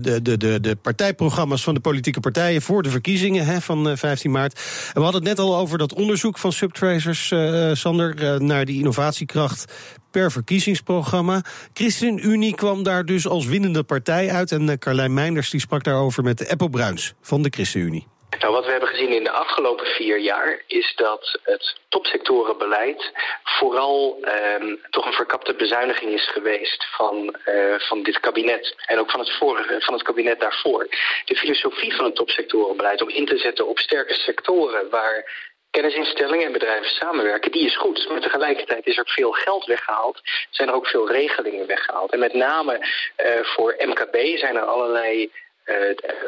de, 0.00 0.22
de, 0.22 0.36
de, 0.36 0.60
de 0.60 0.76
partijprogramma's 0.76 1.62
van 1.62 1.74
de 1.74 1.80
politieke 1.80 2.20
partijen 2.20 2.62
voor 2.62 2.82
de 2.82 2.90
verkiezingen 2.90 3.46
hè, 3.46 3.60
van 3.60 3.96
15 3.96 4.30
maart. 4.30 4.54
En 4.86 4.94
we 4.94 5.00
hadden 5.00 5.20
het 5.20 5.30
net 5.30 5.38
al 5.38 5.56
over 5.56 5.78
dat 5.78 5.94
onderzoek 5.94 6.38
van 6.38 6.52
Subtracers, 6.52 7.30
uh, 7.30 7.70
Sander, 7.74 8.42
naar 8.42 8.64
die 8.64 8.78
innovatiekracht 8.78 9.72
per 10.10 10.32
verkiezingsprogramma. 10.32 11.44
ChristenUnie 11.72 12.54
kwam 12.54 12.82
daar 12.82 13.04
dus 13.04 13.26
als 13.26 13.46
winnende 13.46 13.82
partij 13.82 14.30
uit. 14.30 14.52
En 14.52 14.78
Carlijn 14.78 15.14
Meinders 15.14 15.50
die 15.50 15.60
sprak 15.60 15.84
daarover 15.84 16.22
met 16.22 16.48
Apple 16.48 16.70
Bruins 16.70 17.14
van 17.20 17.42
de 17.42 17.48
ChristenUnie. 17.50 18.06
Nou, 18.38 18.52
wat 18.52 18.64
we 18.64 18.70
hebben 18.70 18.88
gezien 18.88 19.12
in 19.12 19.24
de 19.24 19.30
afgelopen 19.30 19.86
vier 19.86 20.18
jaar 20.18 20.62
is 20.66 20.92
dat 20.96 21.38
het 21.42 21.76
topsectorenbeleid 21.88 23.12
vooral 23.42 24.18
um, 24.60 24.80
toch 24.90 25.06
een 25.06 25.12
verkapte 25.12 25.54
bezuiniging 25.54 26.12
is 26.12 26.28
geweest 26.28 26.86
van, 26.96 27.36
uh, 27.46 27.74
van 27.78 28.02
dit 28.02 28.20
kabinet. 28.20 28.74
En 28.86 28.98
ook 28.98 29.10
van 29.10 29.20
het, 29.20 29.32
vorige, 29.32 29.80
van 29.80 29.94
het 29.94 30.02
kabinet 30.02 30.40
daarvoor. 30.40 30.88
De 31.24 31.36
filosofie 31.36 31.94
van 31.96 32.04
het 32.04 32.14
topsectorenbeleid 32.14 33.02
om 33.02 33.08
in 33.08 33.26
te 33.26 33.38
zetten 33.38 33.66
op 33.66 33.78
sterke 33.78 34.14
sectoren 34.14 34.90
waar 34.90 35.24
kennisinstellingen 35.70 36.46
en 36.46 36.52
bedrijven 36.52 36.90
samenwerken, 36.90 37.52
die 37.52 37.66
is 37.66 37.76
goed. 37.76 38.08
Maar 38.08 38.20
tegelijkertijd 38.20 38.86
is 38.86 38.98
er 38.98 39.06
veel 39.06 39.32
geld 39.32 39.64
weggehaald. 39.64 40.20
Zijn 40.50 40.68
er 40.68 40.74
ook 40.74 40.86
veel 40.86 41.10
regelingen 41.10 41.66
weggehaald. 41.66 42.12
En 42.12 42.18
met 42.18 42.34
name 42.34 42.78
uh, 42.78 43.32
voor 43.42 43.74
MKB 43.78 44.38
zijn 44.38 44.56
er 44.56 44.64
allerlei 44.64 45.32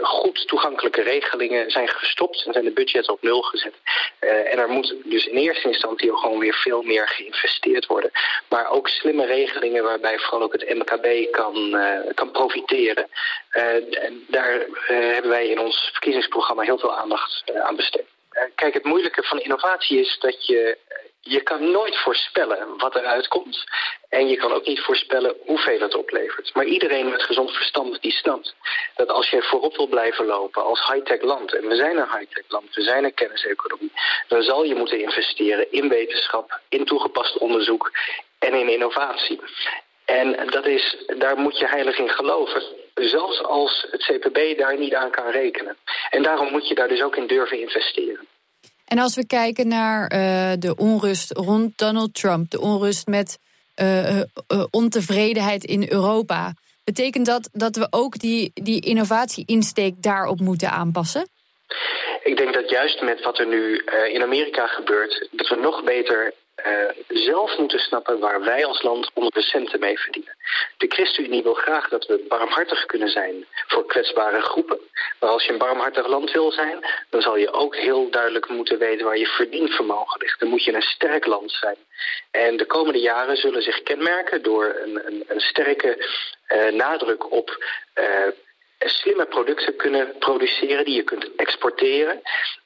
goed 0.02 0.49
toegankelijke 0.49 1.02
regelingen 1.02 1.71
zijn 1.71 1.88
gestopt 1.88 2.45
en 2.47 2.52
zijn 2.52 2.64
de 2.64 2.71
budgetten 2.71 3.12
op 3.12 3.23
nul 3.23 3.43
gezet. 3.43 3.75
Uh, 4.21 4.52
en 4.52 4.59
er 4.59 4.69
moet 4.69 4.95
dus 5.05 5.26
in 5.26 5.37
eerste 5.37 5.69
instantie 5.69 6.12
ook 6.12 6.19
gewoon 6.19 6.38
weer 6.38 6.55
veel 6.55 6.83
meer 6.83 7.09
geïnvesteerd 7.09 7.87
worden. 7.87 8.11
Maar 8.49 8.71
ook 8.71 8.88
slimme 8.88 9.26
regelingen 9.26 9.85
waarbij 9.85 10.19
vooral 10.19 10.43
ook 10.43 10.52
het 10.52 10.75
MKB 10.75 11.33
kan, 11.33 11.75
uh, 11.75 11.99
kan 12.14 12.31
profiteren. 12.31 13.09
en 13.90 14.25
daar 14.28 14.66
hebben 14.87 15.31
wij 15.31 15.49
in 15.49 15.59
ons 15.59 15.88
verkiezingsprogramma 15.93 16.62
heel 16.62 16.78
veel 16.78 16.97
aandacht 16.97 17.52
aan 17.55 17.76
besteed. 17.76 18.07
kijk, 18.55 18.75
het 18.75 18.85
moeilijke 18.85 19.23
van 19.23 19.40
innovatie 19.40 20.00
is 20.00 20.19
dat 20.19 20.47
je 20.47 20.78
je 21.28 21.40
kan 21.40 21.71
nooit 21.71 21.97
voorspellen 21.97 22.78
wat 22.78 22.97
eruit 22.97 23.28
komt. 23.28 23.64
En 24.09 24.28
je 24.28 24.37
kan 24.37 24.52
ook 24.52 24.66
niet 24.66 24.80
voorspellen 24.80 25.35
hoeveel 25.45 25.80
het 25.80 25.95
oplevert. 25.95 26.54
Maar 26.54 26.64
iedereen 26.64 27.09
met 27.09 27.23
gezond 27.23 27.50
verstand 27.50 28.02
die 28.02 28.12
snapt 28.12 28.54
dat 28.95 29.09
als 29.09 29.30
jij 29.30 29.42
voorop 29.42 29.76
wil 29.76 29.87
blijven 29.87 30.26
lopen 30.26 30.64
als 30.64 30.87
high-tech 30.87 31.23
land, 31.23 31.54
en 31.54 31.68
we 31.68 31.76
zijn 31.76 31.97
een 31.97 32.18
high-tech 32.18 32.45
land, 32.49 32.75
we 32.75 32.83
zijn 32.83 33.04
een 33.04 33.14
kenniseconomie, 33.14 33.92
dan 34.28 34.42
zal 34.42 34.64
je 34.64 34.75
moeten 34.75 35.00
investeren 35.00 35.73
in 35.73 35.88
wetenschap, 35.88 36.61
in 36.68 36.85
toegepast 36.85 37.38
onderzoek 37.38 37.92
en 38.38 38.54
in 38.54 38.68
innovatie. 38.68 39.40
En 40.04 40.47
dat 40.50 40.66
is, 40.66 40.97
daar 41.18 41.37
moet 41.37 41.59
je 41.59 41.66
heilig 41.66 41.99
in 41.99 42.11
geloven. 42.11 42.62
Zelfs 42.95 43.42
als 43.42 43.87
het 43.90 44.02
CPB 44.02 44.59
daar 44.59 44.78
niet 44.78 44.95
aan 44.95 45.11
kan 45.11 45.30
rekenen. 45.30 45.76
En 46.11 46.23
daarom 46.23 46.50
moet 46.50 46.68
je 46.68 46.75
daar 46.75 46.88
dus 46.88 47.02
ook 47.02 47.16
in 47.16 47.26
durven 47.26 47.61
investeren. 47.61 48.26
En 48.87 48.99
als 48.99 49.14
we 49.14 49.26
kijken 49.26 49.69
naar 49.69 50.12
uh, 50.12 50.52
de 50.59 50.75
onrust 50.76 51.33
rond 51.33 51.78
Donald 51.78 52.14
Trump, 52.14 52.50
de 52.50 52.61
onrust 52.61 53.07
met 53.07 53.38
uh, 53.83 54.16
uh, 54.16 54.23
ontevredenheid 54.71 55.64
in 55.64 55.87
Europa, 55.90 56.55
betekent 56.85 57.26
dat 57.26 57.49
dat 57.52 57.76
we 57.76 57.87
ook 57.90 58.19
die, 58.19 58.50
die 58.55 58.81
innovatie-insteek 58.81 60.02
daarop 60.02 60.40
moeten 60.40 60.71
aanpassen? 60.71 61.28
Ik 62.23 62.37
denk 62.37 62.55
dat 62.55 62.71
juist 62.71 63.00
met 63.00 63.23
wat 63.23 63.38
er 63.38 63.47
nu 63.47 63.76
in 64.12 64.23
Amerika 64.23 64.66
gebeurt, 64.66 65.28
dat 65.31 65.49
we 65.49 65.57
nog 65.57 65.85
beter 65.85 66.35
uh, 66.65 66.91
zelf 67.09 67.59
moeten 67.59 67.79
snappen 67.79 68.19
waar 68.19 68.41
wij 68.41 68.67
als 68.67 68.83
land 68.83 69.11
onze 69.15 69.41
centen 69.41 69.81
mee 69.81 69.99
verdienen. 69.99 70.37
De 70.77 70.87
ChristenUnie 70.89 71.43
wil 71.43 71.55
graag 71.55 71.89
dat 71.89 72.07
we 72.07 72.25
barmhartig 72.29 72.87
kunnen 72.87 73.09
zijn 73.09 73.47
voor 73.67 73.87
kwetsbare 73.87 74.41
groepen. 74.41 74.81
Maar 75.21 75.31
als 75.31 75.45
je 75.45 75.53
een 75.53 75.59
barmhartig 75.59 76.07
land 76.07 76.33
wil 76.33 76.53
zijn, 76.53 76.87
dan 77.11 77.23
zal 77.23 77.37
je 77.37 77.53
ook 77.53 77.77
heel 77.77 78.11
duidelijk 78.11 78.49
moeten 78.49 78.79
weten 78.79 79.07
waar 79.07 79.19
je 79.19 79.27
verdienvermogen 79.27 80.21
ligt. 80.21 80.41
Dan 80.41 80.49
moet 80.49 80.65
je 80.65 80.75
een 80.75 80.83
sterk 80.83 81.27
land 81.27 81.53
zijn. 81.53 81.77
En 82.31 82.57
de 82.57 82.67
komende 82.67 83.01
jaren 83.01 83.37
zullen 83.37 83.63
zich 83.63 83.83
kenmerken 83.83 84.43
door 84.43 84.77
een, 84.83 85.07
een, 85.07 85.25
een 85.27 85.41
sterke 85.41 86.07
uh, 86.49 86.73
nadruk 86.73 87.33
op 87.33 87.65
uh, 87.95 88.27
slimme 88.78 89.26
producten 89.26 89.76
kunnen 89.76 90.18
produceren 90.18 90.85
die 90.85 90.95
je 90.95 91.02
kunt 91.02 91.35
exporteren. 91.37 92.21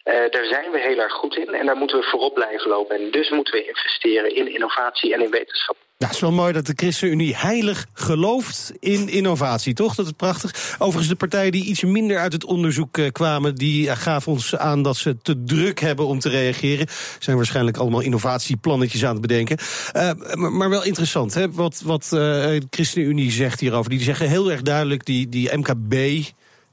Uh, 0.05 0.15
daar 0.31 0.45
zijn 0.45 0.71
we 0.71 0.79
heel 0.79 0.99
erg 0.99 1.13
goed 1.13 1.37
in 1.37 1.55
en 1.55 1.67
daar 1.67 1.77
moeten 1.77 1.99
we 1.99 2.05
voorop 2.05 2.35
blijven 2.35 2.69
lopen. 2.69 2.97
En 2.97 3.11
dus 3.11 3.31
moeten 3.31 3.55
we 3.55 3.67
investeren 3.67 4.35
in 4.35 4.53
innovatie 4.53 5.15
en 5.15 5.21
in 5.21 5.31
wetenschap. 5.31 5.77
Ja, 6.01 6.07
het 6.07 6.15
is 6.15 6.23
wel 6.23 6.33
mooi 6.33 6.53
dat 6.53 6.67
de 6.67 6.73
ChristenUnie 6.77 7.37
heilig 7.37 7.87
gelooft 7.93 8.73
in 8.79 9.09
innovatie, 9.09 9.75
toch? 9.75 9.95
Dat 9.95 10.07
is 10.07 10.13
prachtig. 10.13 10.75
Overigens, 10.79 11.09
de 11.09 11.15
partijen 11.15 11.53
die 11.53 11.65
iets 11.65 11.83
minder 11.83 12.19
uit 12.19 12.33
het 12.33 12.45
onderzoek 12.45 12.99
uh, 12.99 13.11
kwamen... 13.11 13.55
die 13.55 13.87
uh, 13.87 13.97
gaven 13.97 14.33
ons 14.33 14.57
aan 14.57 14.83
dat 14.83 14.97
ze 14.97 15.17
te 15.23 15.45
druk 15.45 15.81
hebben 15.81 16.07
om 16.07 16.19
te 16.19 16.29
reageren. 16.29 16.87
Zijn 17.19 17.37
waarschijnlijk 17.37 17.77
allemaal 17.77 18.01
innovatieplannetjes 18.01 19.05
aan 19.05 19.13
het 19.13 19.21
bedenken. 19.21 19.59
Uh, 19.97 20.11
maar, 20.35 20.71
wel 20.71 20.85
interessant, 20.85 21.35
hè? 21.35 21.51
wat, 21.51 21.81
wat 21.85 22.07
de 22.11 22.63
ChristenUnie 22.71 23.31
zegt 23.31 23.61
hierover. 23.61 23.91
Die 23.91 24.03
zeggen 24.03 24.29
heel 24.29 24.51
erg 24.51 24.63
duidelijk, 24.63 25.05
die, 25.05 25.29
die 25.29 25.57
MKB... 25.57 26.25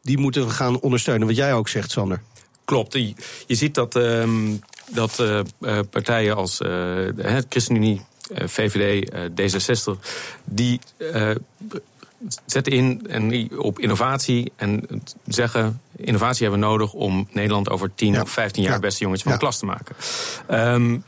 die 0.02 0.18
moeten 0.18 0.46
we 0.46 0.50
gaan 0.50 0.80
ondersteunen, 0.80 1.28
wat 1.28 1.36
jij 1.36 1.54
ook 1.54 1.68
zegt, 1.68 1.92
Sander. 1.92 2.22
Klopt. 2.66 2.94
Je, 2.94 3.16
ziet 3.56 3.74
dat, 3.74 3.96
uh, 3.96 4.24
dat 4.92 5.24
partijen 5.90 6.36
als 6.36 6.58
de 6.58 7.44
ChristenUnie, 7.50 8.02
VVD, 8.34 9.12
D66, 9.30 10.00
die 10.44 10.80
zetten 12.46 12.74
in 12.74 13.06
en 13.10 13.60
op 13.60 13.80
innovatie 13.80 14.52
en 14.56 14.88
zeggen: 15.28 15.82
innovatie 15.96 16.42
hebben 16.42 16.60
we 16.60 16.68
nodig 16.68 16.94
om 16.94 17.28
Nederland 17.32 17.70
over 17.70 17.96
10 17.96 18.14
ja. 18.14 18.22
of 18.22 18.30
15 18.30 18.64
jaar 18.64 18.72
het 18.72 18.82
beste 18.82 19.04
jongetje 19.04 19.24
van 19.24 19.32
ja. 19.32 19.38
de 19.38 19.44
klas 19.44 19.60
te 19.60 19.66
maken. 19.66 19.96
Um, 20.74 21.04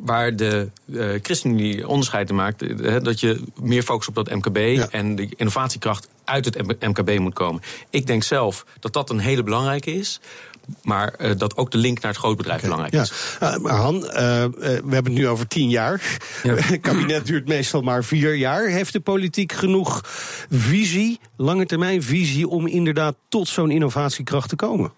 waar 0.00 0.36
de 0.36 0.68
uh, 0.86 1.18
ChristenUnie 1.22 1.88
onderscheid 1.88 2.28
in 2.28 2.34
maakt, 2.34 2.84
dat 3.04 3.20
je 3.20 3.42
meer 3.60 3.82
focust 3.82 4.08
op 4.08 4.14
dat 4.14 4.30
MKB 4.30 4.56
ja. 4.56 4.88
en 4.90 5.14
de 5.14 5.28
innovatiekracht 5.36 6.08
uit 6.24 6.44
het 6.44 6.80
MKB 6.80 7.18
moet 7.18 7.34
komen. 7.34 7.62
Ik 7.90 8.06
denk 8.06 8.22
zelf 8.22 8.66
dat 8.80 8.92
dat 8.92 9.10
een 9.10 9.18
hele 9.18 9.42
belangrijke 9.42 9.94
is. 9.94 10.20
Maar 10.82 11.14
uh, 11.18 11.30
dat 11.36 11.56
ook 11.56 11.70
de 11.70 11.78
link 11.78 12.00
naar 12.00 12.10
het 12.10 12.20
grootbedrijf 12.20 12.64
okay, 12.64 12.70
belangrijk 12.70 13.08
ja. 13.08 13.14
is. 13.14 13.36
Uh, 13.42 13.62
maar 13.62 13.74
Han, 13.74 13.94
uh, 13.94 14.02
we 14.10 14.80
hebben 14.88 15.04
het 15.04 15.12
nu 15.12 15.28
over 15.28 15.46
tien 15.46 15.68
jaar. 15.68 16.18
Ja. 16.42 16.54
Het 16.64 16.80
kabinet 16.80 17.26
duurt 17.26 17.48
meestal 17.48 17.80
maar 17.80 18.04
vier 18.04 18.34
jaar. 18.34 18.66
Heeft 18.66 18.92
de 18.92 19.00
politiek 19.00 19.52
genoeg 19.52 20.00
visie, 20.50 21.20
lange 21.36 21.66
termijn 21.66 22.02
visie... 22.02 22.48
om 22.48 22.66
inderdaad 22.66 23.14
tot 23.28 23.48
zo'n 23.48 23.70
innovatiekracht 23.70 24.48
te 24.48 24.56
komen? 24.56 24.92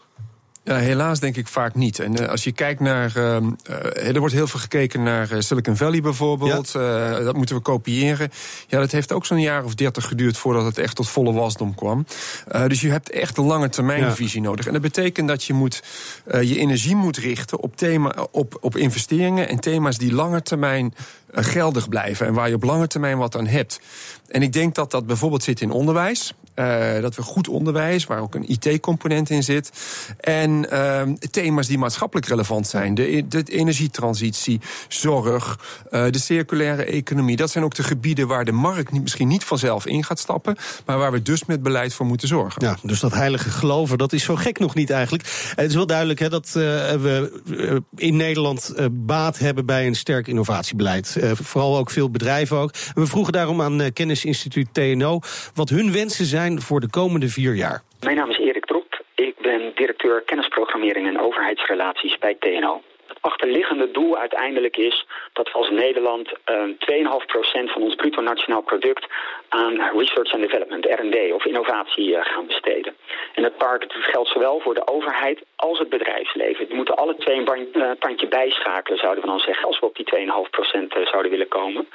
Ja, 0.66 0.76
helaas 0.76 1.20
denk 1.20 1.37
ik 1.37 1.49
vaak 1.49 1.75
niet. 1.75 1.99
En 1.99 2.23
uh, 2.23 2.28
als 2.28 2.44
je 2.44 2.52
kijkt 2.52 2.80
naar. 2.80 3.12
Uh, 3.16 3.37
uh, 3.70 4.14
er 4.14 4.18
wordt 4.18 4.35
heel 4.35 4.46
veel 4.46 4.61
gekeken 4.61 5.02
naar 5.02 5.28
Silicon 5.38 5.76
Valley 5.76 6.00
bijvoorbeeld. 6.00 6.73
Ja. 6.73 7.20
dat 7.20 7.37
moeten 7.37 7.56
we 7.56 7.62
kopiëren. 7.62 8.30
Ja, 8.66 8.78
dat 8.78 8.90
heeft 8.90 9.12
ook 9.12 9.26
zo'n 9.26 9.40
jaar 9.40 9.64
of 9.64 9.75
dertig 9.75 10.06
geduurd 10.06 10.37
voordat 10.37 10.64
het 10.64 10.78
echt 10.78 10.96
tot 10.96 11.08
volle 11.08 11.32
wasdom 11.32 11.75
kwam. 11.75 12.06
dus 12.66 12.80
je 12.80 12.90
hebt 12.90 13.11
echt 13.11 13.37
een 13.37 13.44
lange 13.44 13.68
termijn 13.68 14.12
visie 14.12 14.40
ja. 14.40 14.49
nodig. 14.49 14.66
En 14.66 14.73
dat 14.73 14.82
betekent 14.82 15.28
dat 15.28 15.44
je 15.44 15.52
moet, 15.52 15.82
je 16.40 16.58
energie 16.58 16.96
moet 16.96 17.16
richten 17.16 17.61
op, 17.61 17.76
thema, 17.76 18.26
op, 18.30 18.58
op 18.61 18.76
investeringen 18.76 19.49
en 19.49 19.61
thema's 19.61 19.99
die 19.99 20.12
lange 20.12 20.42
termijn 20.42 20.94
geldig 21.32 21.88
blijven. 21.88 22.26
En 22.26 22.35
waar 22.35 22.49
je 22.49 22.54
op 22.54 22.62
lange 22.62 22.87
termijn 22.87 23.18
wat 23.18 23.37
aan 23.37 23.46
hebt. 23.46 23.80
En 24.28 24.42
ik 24.42 24.52
denk 24.52 24.75
dat 24.75 24.90
dat 24.90 25.06
bijvoorbeeld 25.06 25.42
zit 25.42 25.61
in 25.61 25.70
onderwijs. 25.70 26.35
Uh, 26.56 27.00
dat 27.00 27.14
we 27.14 27.22
goed 27.22 27.48
onderwijs, 27.48 28.04
waar 28.04 28.20
ook 28.20 28.34
een 28.34 28.50
IT-component 28.50 29.30
in 29.30 29.42
zit. 29.42 29.70
En 30.20 30.66
uh, 30.72 31.02
thema's 31.30 31.66
die 31.66 31.78
maatschappelijk 31.78 32.26
relevant 32.26 32.66
zijn. 32.66 32.94
De, 32.94 33.25
de 33.28 33.42
energietransitie, 33.42 34.60
zorg, 34.88 35.58
uh, 35.90 36.04
de 36.10 36.18
circulaire 36.18 36.84
economie. 36.84 37.36
Dat 37.36 37.50
zijn 37.50 37.64
ook 37.64 37.75
de 37.75 37.82
gebieden 37.82 38.26
waar 38.26 38.44
de 38.44 38.52
markt 38.52 38.92
misschien 38.92 39.28
niet 39.28 39.44
vanzelf 39.44 39.86
in 39.86 40.04
gaat 40.04 40.18
stappen. 40.18 40.56
Maar 40.86 40.98
waar 40.98 41.12
we 41.12 41.22
dus 41.22 41.44
met 41.44 41.62
beleid 41.62 41.94
voor 41.94 42.06
moeten 42.06 42.28
zorgen. 42.28 42.64
Ja, 42.64 42.76
dus 42.82 43.00
dat 43.00 43.12
heilige 43.14 43.50
geloven, 43.50 43.98
dat 43.98 44.12
is 44.12 44.25
zo 44.25 44.36
gek 44.36 44.58
nog 44.58 44.75
niet 44.75 44.90
eigenlijk. 44.90 45.52
Het 45.54 45.68
is 45.68 45.75
wel 45.75 45.86
duidelijk 45.86 46.18
hè, 46.18 46.28
dat 46.28 46.50
we 46.52 47.32
in 47.96 48.16
Nederland 48.16 48.75
baat 48.90 49.38
hebben 49.38 49.66
bij 49.66 49.86
een 49.86 49.94
sterk 49.94 50.28
innovatiebeleid. 50.28 51.16
vooral 51.42 51.76
ook 51.78 51.90
veel 51.90 52.10
bedrijven 52.10 52.56
ook. 52.56 52.72
We 52.94 53.06
vroegen 53.06 53.32
daarom 53.32 53.62
aan 53.62 53.92
Kennisinstituut 53.92 54.68
TNO 54.72 55.20
wat 55.54 55.68
hun 55.68 55.92
wensen 55.92 56.26
zijn 56.26 56.45
voor 56.54 56.80
de 56.80 56.90
komende 56.90 57.28
vier 57.28 57.54
jaar. 57.54 57.82
Mijn 58.00 58.16
naam 58.16 58.30
is 58.30 58.38
Erik 58.38 58.64
Troep. 58.64 59.02
Ik 59.14 59.34
ben 59.40 59.72
directeur 59.74 60.22
kennisprogrammering 60.22 61.06
en 61.06 61.20
overheidsrelaties 61.20 62.18
bij 62.18 62.34
TNO. 62.34 62.82
Het 63.06 63.18
achterliggende 63.20 63.90
doel 63.90 64.16
uiteindelijk 64.16 64.76
is 64.76 65.06
dat 65.32 65.46
we 65.46 65.52
als 65.52 65.70
Nederland 65.70 66.28
uh, 66.28 66.56
2,5% 67.64 67.72
van 67.72 67.82
ons 67.82 67.94
bruto 67.94 68.22
nationaal 68.22 68.62
product 68.62 69.06
aan 69.48 69.74
research 69.98 70.32
and 70.32 70.42
development, 70.42 70.84
R&D 70.84 71.32
of 71.32 71.44
innovatie 71.44 72.08
uh, 72.10 72.24
gaan 72.24 72.46
besteden. 72.46 72.96
En 73.34 73.42
het 73.42 73.56
park 73.56 73.84
geldt 73.88 74.28
zowel 74.28 74.60
voor 74.60 74.74
de 74.74 74.86
overheid 74.86 75.44
als 75.56 75.78
het 75.78 75.88
bedrijfsleven. 75.88 76.66
Die 76.66 76.76
moeten 76.76 76.96
alle 76.96 77.16
twee 77.16 77.36
een 77.36 77.68
uh, 77.72 77.90
tandje 77.98 78.28
bijschakelen, 78.28 78.98
zouden 78.98 79.22
we 79.22 79.30
dan 79.30 79.40
zeggen, 79.40 79.66
als 79.66 79.78
we 79.78 79.86
op 79.86 79.96
die 79.96 80.06
2,5% 80.16 81.08
zouden 81.10 81.30
willen 81.30 81.48
komen. 81.48 81.88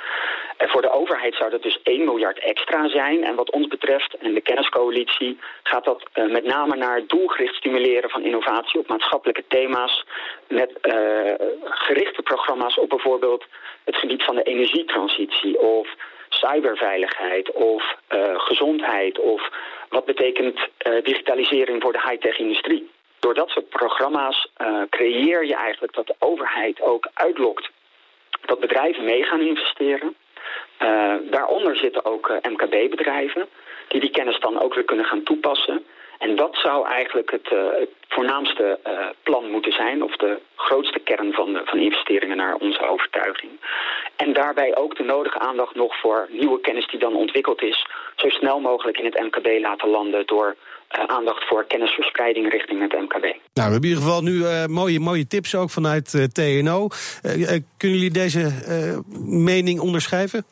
En 0.58 0.70
voor 0.70 0.82
de 0.82 0.92
overheid 0.92 1.36
zou 1.36 1.50
dat 1.50 1.62
dus 1.62 1.80
1 1.84 2.06
miljard 2.06 2.40
extra 2.40 2.90
zijn. 2.90 3.24
En 3.24 3.36
wat 3.36 3.52
ons 3.52 3.68
betreft, 3.68 4.14
en 4.14 4.34
de 4.34 4.42
kenniscoalitie, 4.42 5.40
gaat 5.64 5.84
dat 5.84 6.04
uh, 6.14 6.32
met 6.32 6.44
name 6.44 6.76
naar 6.76 7.02
doelgericht 7.08 7.56
stimuleren 7.56 8.10
van 8.10 8.24
innovatie 8.24 8.80
op 8.80 8.88
maatschappelijke 8.88 9.44
thema's. 9.48 10.06
Met 10.48 10.72
gerichte 11.64 12.22
programma's 12.22 12.78
op 12.78 12.90
bijvoorbeeld 12.90 13.46
het 13.84 13.96
gebied 13.96 14.24
van 14.24 14.36
de 14.36 14.44
energietransitie 14.44 15.60
of 15.60 15.88
cyberveiligheid 16.30 17.52
of 17.52 17.96
gezondheid 18.38 19.20
of 19.20 19.50
wat 19.90 20.06
betekent 20.06 20.60
digitalisering 21.04 21.82
voor 21.82 21.94
de 21.94 22.02
high-tech 22.08 22.38
industrie. 22.38 22.90
Door 23.22 23.34
dat 23.34 23.50
soort 23.50 23.70
programma's 23.70 24.48
creëer 24.90 25.46
je 25.46 25.56
eigenlijk 25.56 25.94
dat 25.94 26.08
de 26.08 26.16
overheid 26.20 26.82
ook 26.82 27.08
uitlokt 27.14 27.70
dat 28.46 28.60
bedrijven 28.60 29.04
mee 29.04 29.24
gaan 29.24 29.42
investeren. 29.42 30.16
Uh, 30.82 31.14
daaronder 31.30 31.76
zitten 31.76 32.06
ook 32.06 32.30
uh, 32.30 32.38
MKB-bedrijven 32.52 33.48
die 33.88 34.02
die 34.02 34.12
kennis 34.12 34.40
dan 34.40 34.60
ook 34.60 34.74
weer 34.74 34.84
kunnen 34.84 35.06
gaan 35.06 35.24
toepassen. 35.24 35.86
En 36.18 36.36
dat 36.36 36.56
zou 36.56 36.88
eigenlijk 36.88 37.32
het, 37.32 37.50
voornaamste 38.08 38.80
plan 39.24 39.52
moeten 39.52 39.72
zijn, 39.72 40.04
of 40.04 40.16
de 40.16 40.40
grootste 40.56 41.00
kern 41.00 41.34
van, 41.34 41.54
de, 41.54 41.62
van 41.66 41.80
investeringen 41.80 42.38
naar 42.38 42.56
onze 42.56 42.88
overtuiging. 42.88 43.52
En 44.16 44.34
daarbij 44.34 44.76
ook 44.76 44.96
de 44.96 45.04
nodige 45.04 45.40
aandacht 45.40 45.76
nog 45.76 46.00
voor 46.00 46.28
nieuwe 46.30 46.60
kennis 46.60 46.88
die 46.88 47.00
dan 47.00 47.16
ontwikkeld 47.16 47.62
is, 47.62 47.86
zo 48.16 48.30
snel 48.30 48.60
mogelijk 48.60 48.98
in 48.98 49.06
het 49.06 49.20
MKB 49.20 49.62
laten 49.62 49.90
landen 49.90 50.26
door 50.26 50.56
aandacht 50.92 51.48
voor 51.48 51.66
kennisverspreiding 51.68 52.52
richting 52.52 52.82
het 52.82 52.92
MKB. 52.92 53.24
Nou, 53.24 53.38
we 53.54 53.62
hebben 53.62 53.82
in 53.82 53.88
ieder 53.88 54.04
geval 54.04 54.22
nu 54.22 54.34
uh, 54.34 54.66
mooie, 54.66 55.00
mooie 55.00 55.28
tips 55.28 55.56
ook 55.56 55.70
vanuit 55.70 56.14
uh, 56.14 56.24
TNO. 56.24 56.88
kunnen 57.78 57.98
jullie 57.98 58.12
deze 58.12 58.52
mening 59.26 59.80
onderschrijven? 59.80 60.46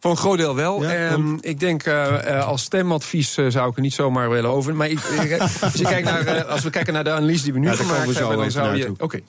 Voor 0.00 0.10
een 0.10 0.16
groot 0.16 0.38
deel 0.38 0.54
wel. 0.54 0.82
Ja, 0.82 1.12
um, 1.12 1.38
ik 1.40 1.60
denk 1.60 1.86
uh, 1.86 2.46
als 2.46 2.62
stemadvies 2.62 3.38
uh, 3.38 3.50
zou 3.50 3.70
ik 3.70 3.76
er 3.76 3.82
niet 3.82 3.92
zomaar 3.92 4.30
willen 4.30 4.50
over. 4.50 4.74
Maar 4.74 4.88
ik, 4.88 4.98
als, 5.60 5.72
je 5.72 5.84
kijkt 5.84 6.04
naar, 6.04 6.36
uh, 6.36 6.44
als 6.44 6.62
we 6.62 6.70
kijken 6.70 6.92
naar 6.92 7.04
de 7.04 7.10
analyse 7.10 7.44
die 7.44 7.52
we 7.52 7.58
nu 7.58 7.66
ja, 7.66 7.74
gemaakt 7.74 8.06
we 8.06 8.18
hebben, 8.18 8.36
dan 8.36 8.50
zou 8.50 8.76
je. 8.76 8.90
Oké, 8.98 9.20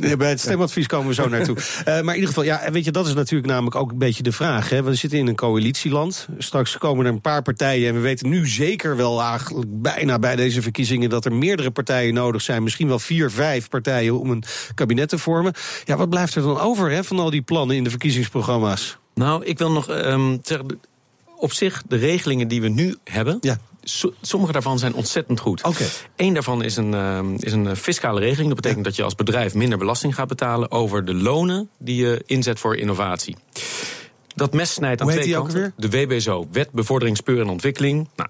okay, 0.00 0.16
bij 0.16 0.28
het 0.28 0.40
stemadvies 0.40 0.86
komen 0.86 1.08
we 1.08 1.14
zo 1.14 1.28
naartoe. 1.28 1.56
maar 1.84 2.00
in 2.00 2.14
ieder 2.14 2.28
geval, 2.28 2.44
ja, 2.44 2.70
weet 2.72 2.84
je, 2.84 2.90
dat 2.90 3.06
is 3.06 3.14
natuurlijk 3.14 3.52
namelijk 3.52 3.76
ook 3.76 3.90
een 3.90 3.98
beetje 3.98 4.22
de 4.22 4.32
vraag. 4.32 4.68
Hè? 4.68 4.82
We 4.82 4.94
zitten 4.94 5.18
in 5.18 5.26
een 5.26 5.34
coalitieland. 5.34 6.28
Straks 6.38 6.78
komen 6.78 7.06
er 7.06 7.12
een 7.12 7.20
paar 7.20 7.42
partijen. 7.42 7.88
En 7.88 7.94
we 7.94 8.00
weten 8.00 8.28
nu 8.28 8.48
zeker 8.48 8.96
wel 8.96 9.22
eigenlijk 9.22 9.70
bijna 9.82 10.18
bij 10.18 10.36
deze 10.36 10.62
verkiezingen 10.62 11.10
dat 11.10 11.24
er 11.24 11.32
meerdere 11.32 11.70
partijen 11.70 12.14
nodig 12.14 12.42
zijn. 12.42 12.62
Misschien 12.62 12.88
wel 12.88 12.98
vier, 12.98 13.30
vijf 13.30 13.68
partijen 13.68 14.18
om 14.20 14.30
een 14.30 14.44
kabinet 14.74 15.08
te 15.08 15.18
vormen. 15.18 15.52
Ja, 15.84 15.96
wat 15.96 16.10
blijft 16.10 16.34
er 16.34 16.42
dan 16.42 16.60
over 16.60 16.90
hè, 16.90 17.04
van 17.04 17.18
al 17.18 17.30
die 17.30 17.42
plannen 17.42 17.76
in 17.76 17.84
de 17.84 17.90
verkiezingsprogramma's? 17.90 19.00
Nou, 19.14 19.44
ik 19.44 19.58
wil 19.58 19.70
nog 19.70 19.88
um, 19.88 20.40
zeggen, 20.42 20.80
op 21.36 21.52
zich, 21.52 21.82
de 21.88 21.96
regelingen 21.96 22.48
die 22.48 22.60
we 22.60 22.68
nu 22.68 22.96
hebben. 23.04 23.38
Ja. 23.40 23.58
So, 23.84 24.12
sommige 24.20 24.52
daarvan 24.52 24.78
zijn 24.78 24.94
ontzettend 24.94 25.40
goed. 25.40 25.64
Okay. 25.64 25.86
Eén 26.16 26.34
daarvan 26.34 26.62
is 26.62 26.76
een, 26.76 26.92
uh, 26.92 27.20
is 27.38 27.52
een 27.52 27.76
fiscale 27.76 28.20
regeling. 28.20 28.46
Dat 28.46 28.56
betekent 28.56 28.84
ja. 28.84 28.88
dat 28.88 28.96
je 28.96 29.02
als 29.02 29.14
bedrijf 29.14 29.54
minder 29.54 29.78
belasting 29.78 30.14
gaat 30.14 30.28
betalen 30.28 30.70
over 30.70 31.04
de 31.04 31.14
lonen 31.14 31.68
die 31.78 31.96
je 31.96 32.22
inzet 32.26 32.58
voor 32.58 32.76
innovatie. 32.76 33.36
Dat 34.34 34.52
mes 34.52 34.72
snijdt 34.72 35.00
aan 35.00 35.08
twee 35.08 35.32
kanten. 35.32 35.72
De 35.76 35.90
WBZO, 35.90 36.48
Wet 36.52 36.70
Bevordering 36.70 37.16
Speur 37.16 37.40
en 37.40 37.48
Ontwikkeling. 37.48 38.08
Nou, 38.16 38.28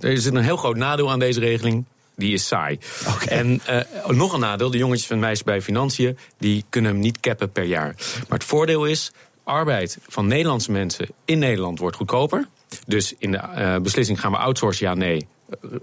er 0.00 0.18
zit 0.18 0.34
een 0.34 0.42
heel 0.42 0.56
groot 0.56 0.76
nadeel 0.76 1.10
aan 1.10 1.18
deze 1.18 1.40
regeling 1.40 1.84
die 2.18 2.32
is 2.32 2.46
saai. 2.46 2.78
Okay. 3.08 3.38
En 3.38 3.60
uh, 3.70 4.16
nog 4.16 4.32
een 4.32 4.40
nadeel, 4.40 4.70
de 4.70 4.78
jongetjes 4.78 5.10
en 5.10 5.18
meisjes 5.18 5.42
bij 5.42 5.62
financiën... 5.62 6.18
die 6.38 6.64
kunnen 6.68 6.90
hem 6.90 7.00
niet 7.00 7.20
cappen 7.20 7.52
per 7.52 7.64
jaar. 7.64 7.94
Maar 8.28 8.38
het 8.38 8.44
voordeel 8.44 8.84
is, 8.84 9.12
arbeid 9.48 9.98
van 10.06 10.26
Nederlandse 10.26 10.72
mensen 10.72 11.08
in 11.24 11.38
Nederland 11.38 11.78
wordt 11.78 11.96
goedkoper. 11.96 12.48
Dus 12.86 13.14
in 13.18 13.30
de 13.30 13.40
uh, 13.58 13.76
beslissing 13.76 14.20
gaan 14.20 14.32
we 14.32 14.38
outsourcen, 14.38 14.86
ja, 14.86 14.94
nee. 14.94 15.26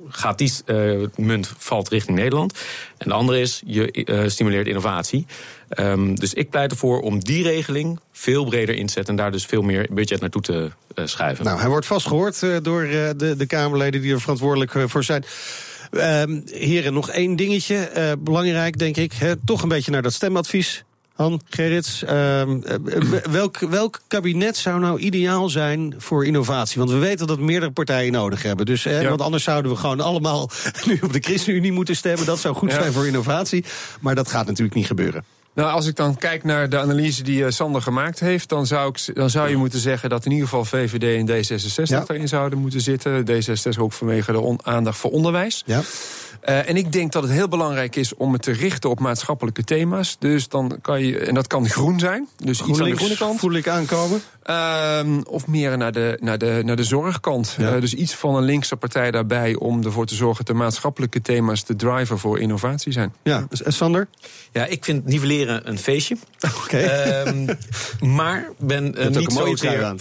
Gaat 0.09 0.37
die 0.37 0.51
uh, 0.65 1.07
munt 1.15 1.51
valt 1.57 1.89
richting 1.89 2.17
Nederland. 2.17 2.59
En 2.97 3.07
de 3.07 3.13
andere 3.13 3.39
is, 3.39 3.61
je 3.65 4.25
stimuleert 4.27 4.67
innovatie. 4.67 5.25
Um, 5.79 6.15
dus 6.15 6.33
ik 6.33 6.49
pleit 6.49 6.71
ervoor 6.71 7.01
om 7.01 7.19
die 7.19 7.43
regeling 7.43 7.99
veel 8.11 8.45
breder 8.45 8.75
in 8.75 8.85
te 8.85 8.93
zetten... 8.93 9.13
en 9.13 9.21
daar 9.21 9.31
dus 9.31 9.45
veel 9.45 9.61
meer 9.61 9.87
budget 9.91 10.21
naartoe 10.21 10.41
te 10.41 10.71
schuiven. 11.03 11.45
Nou, 11.45 11.59
hij 11.59 11.69
wordt 11.69 11.85
vastgehoord 11.85 12.39
door 12.63 12.81
de, 13.17 13.33
de 13.37 13.45
Kamerleden 13.45 14.01
die 14.01 14.13
er 14.13 14.21
verantwoordelijk 14.21 14.89
voor 14.89 15.03
zijn. 15.03 15.25
Uh, 15.91 16.23
heren, 16.45 16.93
nog 16.93 17.09
één 17.09 17.35
dingetje. 17.35 18.17
Belangrijk, 18.19 18.77
denk 18.77 18.97
ik. 18.97 19.13
Toch 19.45 19.61
een 19.61 19.69
beetje 19.69 19.91
naar 19.91 20.01
dat 20.01 20.13
stemadvies. 20.13 20.83
Han, 21.15 21.41
Gerrits, 21.49 22.03
uh, 22.03 22.41
welk, 23.31 23.59
welk 23.59 24.01
kabinet 24.07 24.57
zou 24.57 24.79
nou 24.79 24.99
ideaal 24.99 25.49
zijn 25.49 25.95
voor 25.97 26.25
innovatie? 26.25 26.77
Want 26.77 26.91
we 26.91 26.97
weten 26.97 27.27
dat 27.27 27.39
meerdere 27.39 27.71
partijen 27.71 28.11
nodig 28.11 28.43
hebben. 28.43 28.65
Dus, 28.65 28.85
eh, 28.85 29.01
ja. 29.01 29.09
Want 29.09 29.21
anders 29.21 29.43
zouden 29.43 29.71
we 29.71 29.77
gewoon 29.77 29.99
allemaal 29.99 30.49
nu 30.87 30.99
op 31.01 31.13
de 31.13 31.19
ChristenUnie 31.19 31.71
moeten 31.71 31.95
stemmen. 31.95 32.25
Dat 32.25 32.39
zou 32.39 32.55
goed 32.55 32.71
ja. 32.71 32.79
zijn 32.79 32.93
voor 32.93 33.07
innovatie. 33.07 33.65
Maar 33.99 34.15
dat 34.15 34.29
gaat 34.29 34.45
natuurlijk 34.45 34.75
niet 34.75 34.87
gebeuren. 34.87 35.23
Nou, 35.55 35.71
als 35.71 35.87
ik 35.87 35.95
dan 35.95 36.17
kijk 36.17 36.43
naar 36.43 36.69
de 36.69 36.79
analyse 36.79 37.23
die 37.23 37.41
uh, 37.41 37.49
Sander 37.49 37.81
gemaakt 37.81 38.19
heeft... 38.19 38.49
Dan 38.49 38.65
zou, 38.65 38.89
ik, 38.89 39.15
dan 39.15 39.29
zou 39.29 39.49
je 39.49 39.57
moeten 39.57 39.79
zeggen 39.79 40.09
dat 40.09 40.25
in 40.25 40.31
ieder 40.31 40.47
geval 40.47 40.65
VVD 40.65 41.03
en 41.03 41.29
D66 41.29 41.83
ja. 41.83 42.03
erin 42.07 42.27
zouden 42.27 42.59
moeten 42.59 42.81
zitten. 42.81 43.25
D66 43.31 43.79
ook 43.79 43.93
vanwege 43.93 44.31
de 44.31 44.57
aandacht 44.63 44.97
voor 44.97 45.11
onderwijs. 45.11 45.63
Ja. 45.65 45.81
Uh, 46.49 46.69
en 46.69 46.77
ik 46.77 46.91
denk 46.91 47.11
dat 47.11 47.23
het 47.23 47.31
heel 47.31 47.47
belangrijk 47.47 47.95
is 47.95 48.15
om 48.15 48.33
het 48.33 48.41
te 48.41 48.51
richten 48.51 48.89
op 48.89 48.99
maatschappelijke 48.99 49.63
thema's. 49.63 50.15
Dus 50.19 50.47
dan 50.47 50.77
kan 50.81 51.01
je, 51.01 51.19
en 51.19 51.33
dat 51.33 51.47
kan 51.47 51.69
groen 51.69 51.99
zijn. 51.99 52.27
Dus 52.37 52.61
iets 52.61 52.79
aan 52.79 52.89
de 52.89 52.95
groene 52.95 53.17
kant. 53.17 53.39
voel 53.39 53.53
ik 53.53 53.67
aankomen. 53.67 54.21
Uh, 54.49 54.99
of 55.23 55.47
meer 55.47 55.77
naar 55.77 55.91
de, 55.91 56.17
naar 56.21 56.37
de, 56.37 56.61
naar 56.65 56.75
de 56.75 56.83
zorgkant. 56.83 57.55
Ja. 57.57 57.75
Uh, 57.75 57.81
dus 57.81 57.93
iets 57.93 58.15
van 58.15 58.35
een 58.35 58.43
linkse 58.43 58.75
partij 58.75 59.11
daarbij 59.11 59.55
om 59.55 59.83
ervoor 59.83 60.05
te 60.05 60.15
zorgen 60.15 60.45
dat 60.45 60.55
de 60.55 60.61
maatschappelijke 60.61 61.21
thema's 61.21 61.65
de 61.65 61.75
driver 61.75 62.19
voor 62.19 62.39
innovatie 62.39 62.91
zijn. 62.91 63.13
Ja, 63.23 63.45
dus, 63.49 63.61
Sander? 63.77 64.07
Ja, 64.51 64.65
ik 64.65 64.83
vind 64.83 65.05
nivelleren 65.05 65.44
een 65.47 65.77
feestje. 65.77 66.17
Oké. 66.63 66.75
Okay. 66.75 67.27
Um, 67.27 67.57
maar 67.99 68.49
ben 68.59 68.95
uh, 68.97 69.07
niet, 69.17 69.31
zozeer, 69.33 69.83
aan, 69.83 69.99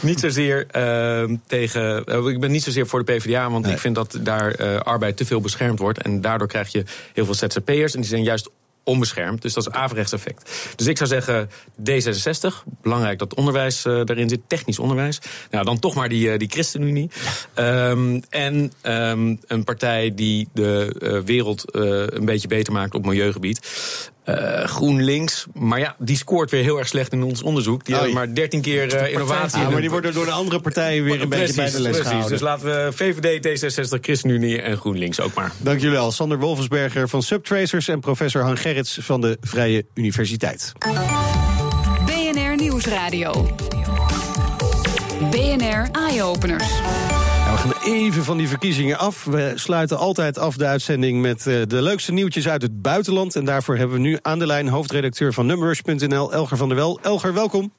niet 0.00 0.20
zozeer 0.20 0.66
uh, 0.76 1.36
tegen. 1.46 2.04
ik 2.28 2.40
ben 2.40 2.50
niet 2.50 2.62
zozeer 2.62 2.86
voor 2.86 3.04
de 3.04 3.12
PvdA, 3.12 3.50
want 3.50 3.64
nee. 3.64 3.74
ik 3.74 3.80
vind 3.80 3.94
dat 3.94 4.18
daar 4.20 4.82
arbeid 4.82 5.16
te 5.16 5.24
veel 5.24 5.40
beschermd 5.40 5.78
wordt. 5.78 6.02
En 6.02 6.20
daardoor 6.20 6.48
krijg 6.48 6.72
je 6.72 6.84
heel 7.12 7.24
veel 7.24 7.34
ZZP'ers. 7.34 7.94
En 7.94 8.00
die 8.00 8.10
zijn 8.10 8.22
juist 8.22 8.50
onbeschermd. 8.84 9.42
Dus 9.42 9.52
dat 9.52 9.66
is 9.66 9.72
averechts 9.72 10.12
effect. 10.12 10.72
Dus 10.76 10.86
ik 10.86 10.96
zou 10.96 11.08
zeggen 11.08 11.50
D66. 11.80 12.64
Belangrijk 12.82 13.18
dat 13.18 13.34
onderwijs 13.34 13.84
uh, 13.84 14.04
daarin 14.04 14.28
zit. 14.28 14.40
Technisch 14.46 14.78
onderwijs. 14.78 15.18
Nou, 15.50 15.64
dan 15.64 15.78
toch 15.78 15.94
maar 15.94 16.08
die, 16.08 16.32
uh, 16.32 16.38
die 16.38 16.48
ChristenUnie. 16.48 17.10
Um, 17.54 18.22
en 18.28 18.72
um, 18.82 19.40
een 19.46 19.64
partij 19.64 20.14
die 20.14 20.48
de 20.52 20.96
uh, 20.98 21.20
wereld 21.20 21.64
een 21.74 22.24
beetje 22.24 22.48
beter 22.48 22.72
maakt 22.72 22.94
op 22.94 23.06
milieugebied. 23.06 23.60
Uh, 24.28 24.64
GroenLinks, 24.64 25.46
maar 25.54 25.78
ja, 25.78 25.96
die 25.98 26.16
scoort 26.16 26.50
weer 26.50 26.62
heel 26.62 26.78
erg 26.78 26.88
slecht 26.88 27.12
in 27.12 27.22
ons 27.22 27.42
onderzoek. 27.42 27.84
Die 27.84 27.94
hebben 27.94 28.14
maar 28.14 28.34
13 28.34 28.60
keer 28.60 28.94
uh, 28.94 29.12
innovatie. 29.12 29.60
Ja, 29.60 29.70
maar 29.70 29.80
die 29.80 29.90
worden 29.90 30.14
door 30.14 30.24
de 30.24 30.30
andere 30.30 30.60
partijen 30.60 31.04
weer 31.04 31.20
een 31.20 31.28
precies, 31.28 31.56
beetje 31.56 31.62
bij 31.62 31.70
de 31.70 31.80
les 31.80 31.90
precies. 31.90 32.06
gehouden. 32.06 32.30
Dus 32.30 32.40
laten 32.40 32.66
we 32.66 32.92
VVD, 32.92 33.62
D66, 33.62 34.00
ChristenUnie 34.00 34.62
en 34.62 34.76
GroenLinks 34.76 35.20
ook 35.20 35.34
maar. 35.34 35.52
Dank 35.58 35.80
jullie 35.80 35.96
wel. 35.96 36.12
Sander 36.12 36.38
Wolfensberger 36.38 37.08
van 37.08 37.22
Subtracers 37.22 37.88
en 37.88 38.00
professor 38.00 38.42
Han 38.42 38.56
Gerrits 38.56 38.98
van 39.00 39.20
de 39.20 39.36
Vrije 39.40 39.86
Universiteit. 39.94 40.72
BNR 42.06 42.56
Nieuwsradio. 42.56 43.56
BNR 45.30 45.88
Eye 45.92 46.22
Openers. 46.22 46.70
Gaan 47.62 47.92
even 47.92 48.24
van 48.24 48.36
die 48.36 48.48
verkiezingen 48.48 48.98
af. 48.98 49.24
We 49.24 49.52
sluiten 49.54 49.98
altijd 49.98 50.38
af 50.38 50.56
de 50.56 50.66
uitzending 50.66 51.20
met 51.20 51.46
uh, 51.46 51.62
de 51.66 51.82
leukste 51.82 52.12
nieuwtjes 52.12 52.48
uit 52.48 52.62
het 52.62 52.82
buitenland. 52.82 53.36
En 53.36 53.44
daarvoor 53.44 53.76
hebben 53.76 53.96
we 53.96 54.02
nu 54.02 54.18
aan 54.22 54.38
de 54.38 54.46
lijn 54.46 54.68
hoofdredacteur 54.68 55.32
van 55.32 55.46
Numbers.nl, 55.46 56.32
Elger 56.32 56.56
van 56.56 56.68
der 56.68 56.76
Wel. 56.76 56.98
Elger, 57.02 57.34
welkom. 57.34 57.72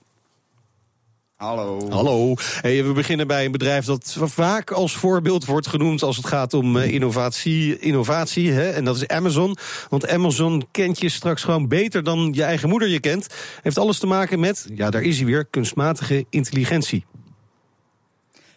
Hallo. 1.35 1.89
Hallo. 1.89 2.33
Hey, 2.61 2.85
we 2.85 2.91
beginnen 2.91 3.27
bij 3.27 3.45
een 3.45 3.51
bedrijf 3.51 3.85
dat 3.85 4.17
vaak 4.19 4.71
als 4.71 4.95
voorbeeld 4.95 5.45
wordt 5.45 5.67
genoemd 5.67 6.03
als 6.03 6.17
het 6.17 6.25
gaat 6.25 6.53
om 6.53 6.75
uh, 6.75 6.91
innovatie. 6.91 7.79
innovatie 7.79 8.51
hè? 8.51 8.69
En 8.69 8.85
dat 8.85 8.95
is 8.95 9.07
Amazon. 9.07 9.57
Want 9.89 10.07
Amazon 10.07 10.67
kent 10.71 10.99
je 10.99 11.09
straks 11.09 11.43
gewoon 11.43 11.67
beter 11.67 12.03
dan 12.03 12.29
je 12.33 12.43
eigen 12.43 12.69
moeder 12.69 12.87
je 12.87 12.99
kent. 12.99 13.27
Heeft 13.61 13.77
alles 13.77 13.99
te 13.99 14.07
maken 14.07 14.39
met, 14.39 14.67
ja, 14.75 14.89
daar 14.89 15.01
is 15.01 15.17
hij 15.17 15.25
weer, 15.25 15.45
kunstmatige 15.45 16.25
intelligentie. 16.29 17.05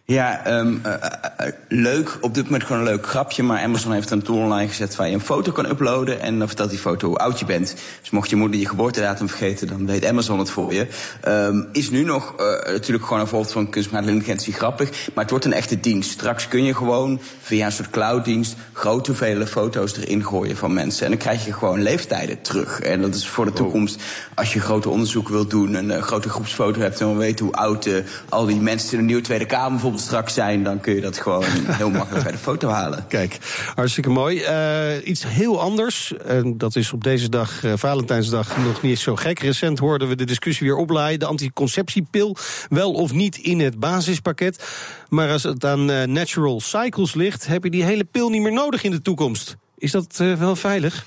Ja, 0.07 0.59
um, 0.59 0.83
uh, 0.87 0.92
uh, 0.92 1.53
leuk. 1.69 2.19
Op 2.21 2.35
dit 2.35 2.45
moment 2.45 2.64
gewoon 2.64 2.79
een 2.79 2.88
leuk 2.88 3.07
grapje. 3.07 3.42
Maar 3.42 3.62
Amazon 3.62 3.92
heeft 3.92 4.11
een 4.11 4.23
tool 4.23 4.37
online 4.37 4.69
gezet 4.69 4.97
waar 4.97 5.09
je 5.09 5.14
een 5.14 5.21
foto 5.21 5.53
kan 5.53 5.69
uploaden. 5.71 6.21
En 6.21 6.38
dan 6.38 6.47
vertelt 6.47 6.71
die 6.71 6.79
foto 6.79 7.09
hoe 7.09 7.16
oud 7.16 7.38
je 7.38 7.45
bent. 7.45 7.75
Dus 8.01 8.11
mocht 8.11 8.31
je 8.31 8.37
moeder 8.37 8.61
je 8.61 8.69
geboortedatum 8.69 9.29
vergeten, 9.29 9.66
dan 9.66 9.87
weet 9.87 10.05
Amazon 10.05 10.38
het 10.38 10.51
voor 10.51 10.75
je. 10.75 10.87
Um, 11.29 11.69
is 11.73 11.90
nu 11.90 12.05
nog 12.05 12.35
uh, 12.40 12.73
natuurlijk 12.73 13.05
gewoon 13.05 13.21
een 13.21 13.29
voorbeeld 13.29 13.53
van 13.53 13.71
kunstmatige 13.71 14.12
intelligentie 14.12 14.53
grappig. 14.53 14.90
Maar 14.90 15.23
het 15.23 15.31
wordt 15.31 15.45
een 15.45 15.53
echte 15.53 15.81
dienst. 15.81 16.11
Straks 16.11 16.49
kun 16.49 16.64
je 16.64 16.75
gewoon 16.75 17.21
via 17.42 17.66
een 17.66 17.73
soort 17.73 17.90
clouddienst 17.90 18.57
grote 18.73 19.11
hoeveelheden 19.11 19.49
foto's 19.49 19.97
erin 19.97 20.25
gooien 20.25 20.57
van 20.57 20.73
mensen. 20.73 21.05
En 21.05 21.11
dan 21.11 21.21
krijg 21.21 21.45
je 21.45 21.53
gewoon 21.53 21.83
leeftijden 21.83 22.40
terug. 22.40 22.81
En 22.81 23.01
dat 23.01 23.14
is 23.14 23.29
voor 23.29 23.45
de 23.45 23.53
toekomst, 23.53 24.03
als 24.35 24.53
je 24.53 24.61
grote 24.61 24.88
onderzoek 24.88 25.29
wilt 25.29 25.51
doen, 25.51 25.75
een 25.75 26.03
grote 26.03 26.29
groepsfoto 26.29 26.81
hebt 26.81 27.01
en 27.01 27.07
wil 27.07 27.16
weten 27.16 27.45
hoe 27.45 27.55
oud 27.55 27.88
al 28.29 28.47
die 28.47 28.61
mensen 28.61 28.92
in 28.92 28.99
de 28.99 29.05
nieuwe 29.05 29.23
Tweede 29.23 29.47
Kamer 29.47 29.71
bijvoorbeeld 29.71 29.95
straks 29.98 30.35
zijn, 30.35 30.62
dan 30.62 30.80
kun 30.80 30.94
je 30.94 31.00
dat 31.00 31.18
gewoon 31.18 31.44
heel 31.48 31.90
makkelijk 31.90 32.22
bij 32.22 32.32
de 32.32 32.38
foto 32.38 32.68
halen. 32.68 33.04
Kijk, 33.09 33.38
hartstikke 33.74 34.11
mooi. 34.11 34.40
Uh, 34.40 35.09
iets 35.09 35.24
heel 35.26 35.61
anders. 35.61 36.12
Uh, 36.30 36.52
dat 36.56 36.76
is 36.76 36.92
op 36.92 37.04
deze 37.04 37.28
dag, 37.28 37.64
uh, 37.64 37.72
Valentijnsdag, 37.76 38.56
nog 38.56 38.82
niet 38.82 38.98
zo 38.98 39.16
gek. 39.16 39.38
Recent 39.38 39.78
hoorden 39.78 40.09
we 40.09 40.16
de 40.16 40.24
discussie 40.24 40.66
weer 40.66 40.76
oplaaien. 40.76 41.18
De 41.18 41.26
anticonceptiepil, 41.26 42.37
wel 42.68 42.92
of 42.92 43.12
niet 43.12 43.37
in 43.37 43.61
het 43.61 43.78
basispakket. 43.78 44.64
Maar 45.09 45.30
als 45.30 45.42
het 45.42 45.64
aan 45.64 46.12
natural 46.12 46.61
cycles 46.61 47.14
ligt, 47.14 47.46
heb 47.46 47.64
je 47.64 47.70
die 47.70 47.85
hele 47.85 48.04
pil 48.04 48.28
niet 48.28 48.42
meer 48.42 48.52
nodig 48.52 48.82
in 48.82 48.90
de 48.90 49.02
toekomst. 49.02 49.56
Is 49.78 49.90
dat 49.90 50.16
wel 50.16 50.56
veilig? 50.56 51.06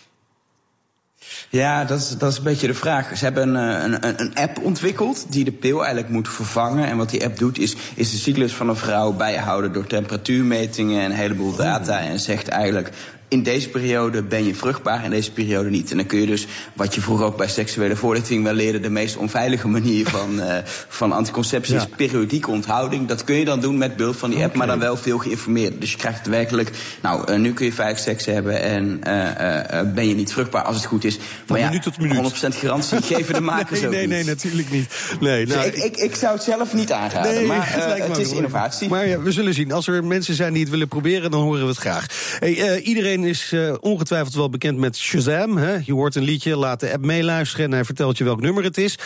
Ja, 1.49 1.85
dat 1.85 1.99
is, 1.99 2.17
dat 2.17 2.31
is 2.31 2.37
een 2.37 2.43
beetje 2.43 2.67
de 2.67 2.73
vraag. 2.73 3.17
Ze 3.17 3.23
hebben 3.23 3.55
een, 3.55 4.07
een, 4.07 4.21
een 4.21 4.35
app 4.35 4.59
ontwikkeld 4.63 5.25
die 5.29 5.43
de 5.43 5.51
pil 5.51 5.77
eigenlijk 5.83 6.09
moet 6.13 6.29
vervangen. 6.29 6.87
En 6.87 6.97
wat 6.97 7.09
die 7.09 7.25
app 7.25 7.37
doet, 7.37 7.59
is, 7.59 7.75
is 7.95 8.11
de 8.11 8.17
cyclus 8.17 8.53
van 8.53 8.69
een 8.69 8.75
vrouw 8.75 9.11
bijhouden 9.11 9.73
door 9.73 9.87
temperatuurmetingen 9.87 11.01
en 11.01 11.11
een 11.11 11.17
heleboel 11.17 11.55
data. 11.55 11.99
En 11.99 12.19
zegt 12.19 12.47
eigenlijk 12.47 12.91
in 13.29 13.43
deze 13.43 13.69
periode 13.69 14.23
ben 14.23 14.45
je 14.45 14.55
vruchtbaar, 14.55 15.03
in 15.03 15.09
deze 15.09 15.31
periode 15.31 15.69
niet. 15.69 15.91
En 15.91 15.97
dan 15.97 16.05
kun 16.05 16.19
je 16.19 16.25
dus, 16.25 16.47
wat 16.73 16.95
je 16.95 17.01
vroeger 17.01 17.25
ook 17.25 17.37
bij 17.37 17.47
seksuele 17.47 17.95
voorlichting 17.95 18.43
wel 18.43 18.53
leerde, 18.53 18.79
de 18.79 18.89
meest 18.89 19.17
onveilige 19.17 19.67
manier 19.67 20.07
van, 20.07 20.39
uh, 20.39 20.57
van 20.99 21.11
anticonceptie 21.11 21.73
ja. 21.73 21.79
is 21.79 21.87
periodieke 21.95 22.51
onthouding. 22.51 23.07
Dat 23.07 23.23
kun 23.23 23.35
je 23.35 23.45
dan 23.45 23.59
doen 23.59 23.77
met 23.77 23.95
behulp 23.95 24.15
van 24.15 24.29
die 24.29 24.39
app, 24.39 24.55
okay. 24.55 24.57
maar 24.57 24.67
dan 24.67 24.79
wel 24.79 24.97
veel 24.97 25.17
geïnformeerd. 25.17 25.81
Dus 25.81 25.91
je 25.91 25.97
krijgt 25.97 26.27
werkelijk, 26.27 26.71
nou, 27.01 27.31
uh, 27.31 27.39
nu 27.39 27.53
kun 27.53 27.65
je 27.65 27.73
veilig 27.73 27.99
seks 27.99 28.25
hebben 28.25 28.61
en 28.61 29.01
uh, 29.07 29.93
ben 29.93 30.07
je 30.07 30.15
niet 30.15 30.33
vruchtbaar 30.33 30.63
als 30.63 30.75
het 30.75 30.85
goed 30.85 31.03
is. 31.03 31.19
Maar 31.47 31.59
ja, 31.59 31.79
tot 31.79 31.97
minuut. 31.97 32.33
100% 32.33 32.47
garantie 32.47 33.01
geven 33.01 33.33
de 33.33 33.41
makers 33.55 33.79
nee, 33.79 33.87
ook 33.87 33.95
nee, 33.95 34.07
niet. 34.07 34.15
Nee, 34.15 34.23
natuurlijk 34.23 34.71
niet. 34.71 34.93
Nee, 35.19 35.45
dus 35.45 35.55
nou, 35.55 35.67
ik, 35.67 35.75
ik, 35.75 35.97
ik 35.97 36.15
zou 36.15 36.33
het 36.33 36.43
zelf 36.43 36.73
niet 36.73 36.91
aanraden, 36.91 37.33
nee, 37.33 37.45
maar 37.45 37.73
het, 37.73 38.07
het 38.07 38.17
is 38.17 38.31
innovatie. 38.31 38.89
Maar 38.89 39.07
ja, 39.07 39.19
we 39.19 39.31
zullen 39.31 39.53
zien. 39.53 39.71
Als 39.71 39.87
er 39.87 40.03
mensen 40.03 40.35
zijn 40.35 40.53
die 40.53 40.61
het 40.61 40.71
willen 40.71 40.87
proberen, 40.87 41.31
dan 41.31 41.41
horen 41.41 41.61
we 41.61 41.67
het 41.67 41.77
graag. 41.77 42.05
Hey, 42.39 42.81
iedereen 42.81 43.18
is 43.25 43.55
ongetwijfeld 43.79 44.33
wel 44.33 44.49
bekend 44.49 44.77
met 44.77 44.97
Shazam. 44.97 45.57
Hè? 45.57 45.77
Je 45.83 45.93
hoort 45.93 46.15
een 46.15 46.23
liedje, 46.23 46.55
laat 46.55 46.79
de 46.79 46.91
app 46.93 47.05
meeluisteren 47.05 47.65
en 47.65 47.71
hij 47.71 47.85
vertelt 47.85 48.17
je 48.17 48.23
welk 48.23 48.41
nummer 48.41 48.63
het 48.63 48.77
is. 48.77 48.97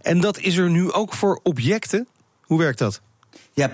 En 0.00 0.20
dat 0.20 0.38
is 0.38 0.56
er 0.56 0.70
nu 0.70 0.92
ook 0.92 1.14
voor 1.14 1.40
objecten. 1.42 2.06
Hoe 2.40 2.58
werkt 2.58 2.78
dat? 2.78 3.00
Ja, 3.52 3.72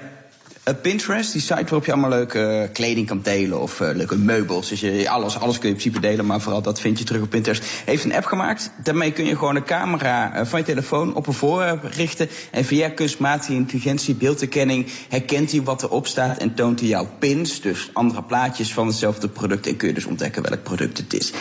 Pinterest, 0.74 1.32
die 1.32 1.40
site 1.40 1.54
waarop 1.54 1.84
je 1.84 1.92
allemaal 1.92 2.10
leuke 2.10 2.62
uh, 2.62 2.72
kleding 2.72 3.06
kan 3.06 3.20
delen 3.22 3.60
of 3.60 3.80
uh, 3.80 3.88
leuke 3.94 4.16
meubels. 4.16 4.68
Dus 4.68 4.80
je, 4.80 5.10
alles, 5.10 5.38
alles 5.38 5.58
kun 5.58 5.68
je 5.68 5.74
in 5.74 5.80
principe 5.80 6.06
delen, 6.06 6.26
maar 6.26 6.40
vooral 6.40 6.62
dat 6.62 6.80
vind 6.80 6.98
je 6.98 7.04
terug 7.04 7.22
op 7.22 7.30
Pinterest. 7.30 7.64
Heeft 7.84 8.04
een 8.04 8.14
app 8.14 8.24
gemaakt. 8.24 8.70
Daarmee 8.82 9.12
kun 9.12 9.24
je 9.24 9.36
gewoon 9.36 9.56
een 9.56 9.64
camera 9.64 10.46
van 10.46 10.58
je 10.58 10.64
telefoon 10.64 11.14
op 11.14 11.26
een 11.26 11.32
voorwerp 11.32 11.84
richten. 11.84 12.28
En 12.50 12.64
via 12.64 12.88
kunstmatige 12.88 13.52
intelligentie, 13.52 14.14
beeldherkenning, 14.14 14.86
herkent 15.08 15.50
hij 15.50 15.62
wat 15.62 15.82
erop 15.82 16.06
staat 16.06 16.38
en 16.38 16.54
toont 16.54 16.80
hij 16.80 16.88
jouw 16.88 17.08
pins. 17.18 17.60
Dus 17.60 17.90
andere 17.92 18.22
plaatjes 18.22 18.72
van 18.72 18.86
hetzelfde 18.86 19.28
product. 19.28 19.66
En 19.66 19.76
kun 19.76 19.88
je 19.88 19.94
dus 19.94 20.06
ontdekken 20.06 20.42
welk 20.42 20.62
product 20.62 20.98
het 20.98 21.14
is. 21.14 21.32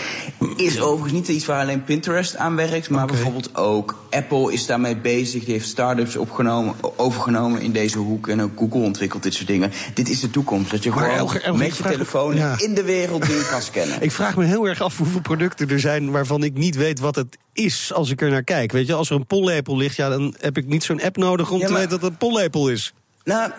Is 0.56 0.82
overigens 0.82 1.14
niet 1.14 1.28
iets 1.28 1.46
waar 1.46 1.62
alleen 1.62 1.84
Pinterest 1.84 2.36
aan 2.36 2.56
werkt, 2.56 2.90
maar 2.90 3.04
okay. 3.04 3.16
bijvoorbeeld 3.16 3.56
ook 3.56 4.06
Apple 4.10 4.54
is 4.54 4.66
daarmee 4.66 4.98
bezig. 4.98 5.44
Die 5.44 5.54
heeft 5.54 5.68
startups 5.68 6.16
opgenomen, 6.16 6.76
overgenomen 6.96 7.62
in 7.62 7.72
deze 7.72 7.98
hoek. 7.98 8.28
En 8.28 8.42
ook 8.42 8.52
Google 8.56 8.80
dit 9.24 9.34
soort 9.34 9.48
dingen. 9.48 9.72
Dit 9.94 10.10
is 10.10 10.20
de 10.20 10.30
toekomst. 10.30 10.72
Dat 10.72 10.84
je 10.84 10.90
maar 10.90 11.28
gewoon 11.28 11.58
met 11.58 11.78
je 11.78 11.84
telefoon 11.84 12.36
ja. 12.36 12.56
in 12.58 12.74
de 12.74 12.84
wereld 12.84 13.26
dingen 13.28 13.48
kan 13.48 13.62
scannen. 13.62 14.02
Ik 14.08 14.12
vraag 14.12 14.36
me 14.36 14.46
heel 14.46 14.68
erg 14.68 14.82
af 14.82 14.98
hoeveel 14.98 15.22
producten 15.22 15.70
er 15.70 15.80
zijn 15.80 16.12
waarvan 16.12 16.44
ik 16.44 16.54
niet 16.54 16.76
weet 16.76 17.00
wat 17.00 17.16
het 17.16 17.38
is 17.54 17.94
als 17.94 18.10
ik 18.10 18.22
er 18.22 18.30
naar 18.30 18.44
kijk. 18.44 18.72
Weet 18.72 18.88
je, 18.88 18.94
als 18.94 19.10
er 19.10 19.16
een 19.16 19.26
pollepel 19.26 19.78
ligt, 19.78 19.96
ja, 19.96 20.10
dan 20.10 20.36
heb 20.40 20.58
ik 20.58 20.68
niet 20.68 20.84
zo'n 20.84 21.02
app 21.02 21.18
nodig 21.18 21.52
om 21.52 21.60
ja, 21.60 21.64
maar, 21.64 21.68
te 21.68 21.74
weten 21.74 21.90
dat 21.90 22.02
het 22.02 22.12
een 22.12 22.18
pollepel 22.18 22.70
is. 22.70 22.94
Nou, 23.24 23.52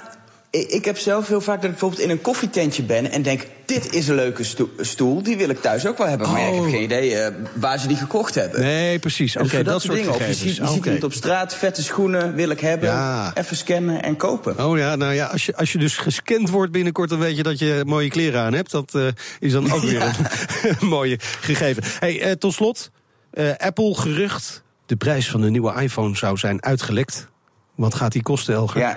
ik 0.51 0.85
heb 0.85 0.99
zelf 0.99 1.29
heel 1.29 1.41
vaak 1.41 1.57
dat 1.57 1.65
ik 1.65 1.71
bijvoorbeeld 1.71 2.03
in 2.03 2.11
een 2.11 2.21
koffietentje 2.21 2.83
ben 2.83 3.11
en 3.11 3.23
denk: 3.23 3.47
dit 3.65 3.93
is 3.93 4.09
een 4.09 4.15
leuke 4.15 4.45
stoel, 4.81 5.23
die 5.23 5.37
wil 5.37 5.49
ik 5.49 5.61
thuis 5.61 5.87
ook 5.87 5.99
wel 5.99 6.07
hebben. 6.07 6.27
Oh. 6.27 6.33
Maar 6.33 6.43
ja, 6.43 6.49
ik 6.49 6.55
heb 6.55 6.65
geen 6.65 6.83
idee 6.83 7.11
uh, 7.11 7.27
waar 7.55 7.79
ze 7.79 7.87
die 7.89 7.97
gekocht 7.97 8.35
hebben. 8.35 8.61
Nee, 8.61 8.99
precies. 8.99 9.37
Oké, 9.37 9.45
okay, 9.45 9.57
dus 9.57 9.65
dat, 9.65 9.75
dat 9.75 9.83
soort 9.83 9.97
dingen. 9.99 10.15
Of 10.15 10.27
je 10.27 10.35
ziet, 10.35 10.57
je 10.57 10.63
okay. 10.63 10.75
ziet 10.75 10.85
iemand 10.85 11.05
op 11.05 11.13
straat, 11.13 11.55
vette 11.55 11.83
schoenen 11.83 12.35
wil 12.35 12.49
ik 12.49 12.61
hebben. 12.61 12.89
Ja. 12.89 13.35
Even 13.35 13.57
scannen 13.57 14.03
en 14.03 14.17
kopen. 14.17 14.67
Oh 14.67 14.79
ja, 14.79 14.97
nou 14.97 15.13
ja, 15.13 15.27
als 15.27 15.47
je, 15.47 15.57
als 15.57 15.73
je 15.73 15.79
dus 15.79 15.97
gescand 15.97 16.51
wordt 16.51 16.73
binnenkort, 16.73 17.11
dan 17.11 17.19
weet 17.19 17.37
je 17.37 17.43
dat 17.43 17.59
je 17.59 17.83
mooie 17.87 18.09
kleren 18.09 18.41
aan 18.41 18.53
hebt. 18.53 18.71
Dat 18.71 18.95
uh, 18.95 19.07
is 19.39 19.53
dan 19.53 19.73
ook 19.73 19.83
weer 19.83 19.93
ja. 19.99 20.13
een 20.63 20.89
mooie 20.99 21.19
gegeven. 21.21 21.83
Hey, 21.99 22.27
uh, 22.27 22.33
tot 22.33 22.53
slot, 22.53 22.91
Apple 23.57 23.95
gerucht. 23.95 24.63
De 24.87 24.97
prijs 24.97 25.31
van 25.31 25.41
de 25.41 25.51
nieuwe 25.51 25.83
iPhone 25.83 26.17
zou 26.17 26.37
zijn 26.37 26.63
uitgelekt. 26.63 27.29
Wat 27.75 27.95
gaat 27.95 28.13
die 28.13 28.23
kosten, 28.23 28.55
Elger? 28.55 28.81
Ja, 28.81 28.97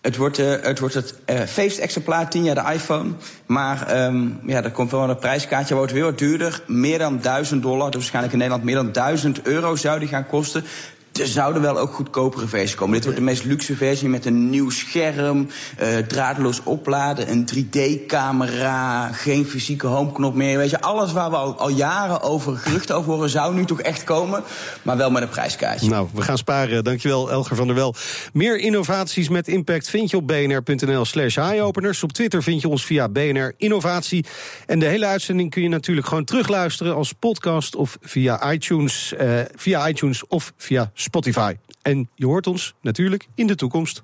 het 0.00 0.16
wordt, 0.16 0.36
het, 0.36 0.78
wordt 0.78 0.94
het 0.94 1.14
uh, 1.26 1.40
feestexemplaar, 1.40 2.30
10 2.30 2.44
jaar 2.44 2.54
de 2.54 2.72
iPhone. 2.72 3.10
Maar 3.46 4.04
um, 4.04 4.40
ja, 4.46 4.64
er 4.64 4.70
komt 4.70 4.90
wel 4.90 5.08
een 5.08 5.18
prijskaartje, 5.18 5.74
wordt 5.74 5.92
weer 5.92 6.04
wat 6.04 6.18
duurder. 6.18 6.62
Meer 6.66 6.98
dan 6.98 7.20
1000 7.20 7.62
dollar, 7.62 7.90
dus 7.90 7.94
waarschijnlijk 7.94 8.32
in 8.32 8.38
Nederland 8.38 8.64
meer 8.64 8.74
dan 8.74 8.92
1000 8.92 9.42
euro 9.42 9.76
zou 9.76 9.98
die 9.98 10.08
gaan 10.08 10.26
kosten. 10.26 10.64
Er 11.12 11.26
zouden 11.26 11.62
wel 11.62 11.78
ook 11.78 11.94
goedkopere 11.94 12.46
versies 12.46 12.74
komen. 12.74 12.94
Dit 12.94 13.04
wordt 13.04 13.18
de 13.18 13.24
meest 13.24 13.44
luxe 13.44 13.76
versie 13.76 14.08
met 14.08 14.26
een 14.26 14.50
nieuw 14.50 14.70
scherm, 14.70 15.48
uh, 15.80 15.98
draadloos 15.98 16.62
opladen, 16.62 17.30
een 17.30 17.48
3D-camera, 17.54 19.08
geen 19.12 19.46
fysieke 19.46 19.86
homeknop 19.86 20.34
meer. 20.34 20.58
Weet 20.58 20.70
je, 20.70 20.80
alles 20.80 21.12
waar 21.12 21.30
we 21.30 21.36
al, 21.36 21.68
jaren 21.68 22.22
over 22.22 22.56
geruchten 22.56 22.96
over 22.96 23.12
horen, 23.12 23.30
zou 23.30 23.54
nu 23.54 23.64
toch 23.64 23.80
echt 23.80 24.04
komen. 24.04 24.42
Maar 24.82 24.96
wel 24.96 25.10
met 25.10 25.22
een 25.22 25.28
prijskaartje. 25.28 25.88
Nou, 25.88 26.08
we 26.14 26.22
gaan 26.22 26.38
sparen. 26.38 26.84
Dankjewel, 26.84 27.30
Elger 27.30 27.56
van 27.56 27.66
der 27.66 27.76
Wel. 27.76 27.94
Meer 28.32 28.58
innovaties 28.58 29.28
met 29.28 29.48
impact 29.48 29.90
vind 29.90 30.10
je 30.10 30.16
op 30.16 30.26
bnr.nl/slash 30.26 31.36
eyeopeners. 31.36 32.02
Op 32.02 32.12
Twitter 32.12 32.42
vind 32.42 32.60
je 32.60 32.68
ons 32.68 32.84
via 32.84 33.08
BNR 33.08 33.52
Innovatie. 33.56 34.24
En 34.66 34.78
de 34.78 34.86
hele 34.86 35.06
uitzending 35.06 35.50
kun 35.50 35.62
je 35.62 35.68
natuurlijk 35.68 36.06
gewoon 36.06 36.24
terugluisteren 36.24 36.94
als 36.94 37.12
podcast 37.12 37.76
of 37.76 37.98
via 38.00 38.52
iTunes, 38.52 39.14
uh, 39.20 39.40
via 39.54 39.88
iTunes 39.88 40.26
of 40.26 40.52
via 40.56 40.90
Spotify. 41.00 41.54
En 41.82 42.08
je 42.14 42.26
hoort 42.26 42.46
ons 42.46 42.74
natuurlijk 42.80 43.28
in 43.34 43.46
de 43.46 43.54
toekomst. 43.54 44.02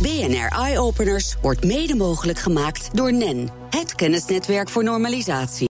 BNR 0.00 0.48
Eye 0.48 0.78
Openers 0.78 1.36
wordt 1.42 1.64
mede 1.64 1.94
mogelijk 1.94 2.38
gemaakt 2.38 2.96
door 2.96 3.12
NEN, 3.12 3.48
het 3.70 3.94
kennisnetwerk 3.94 4.68
voor 4.68 4.84
normalisatie. 4.84 5.68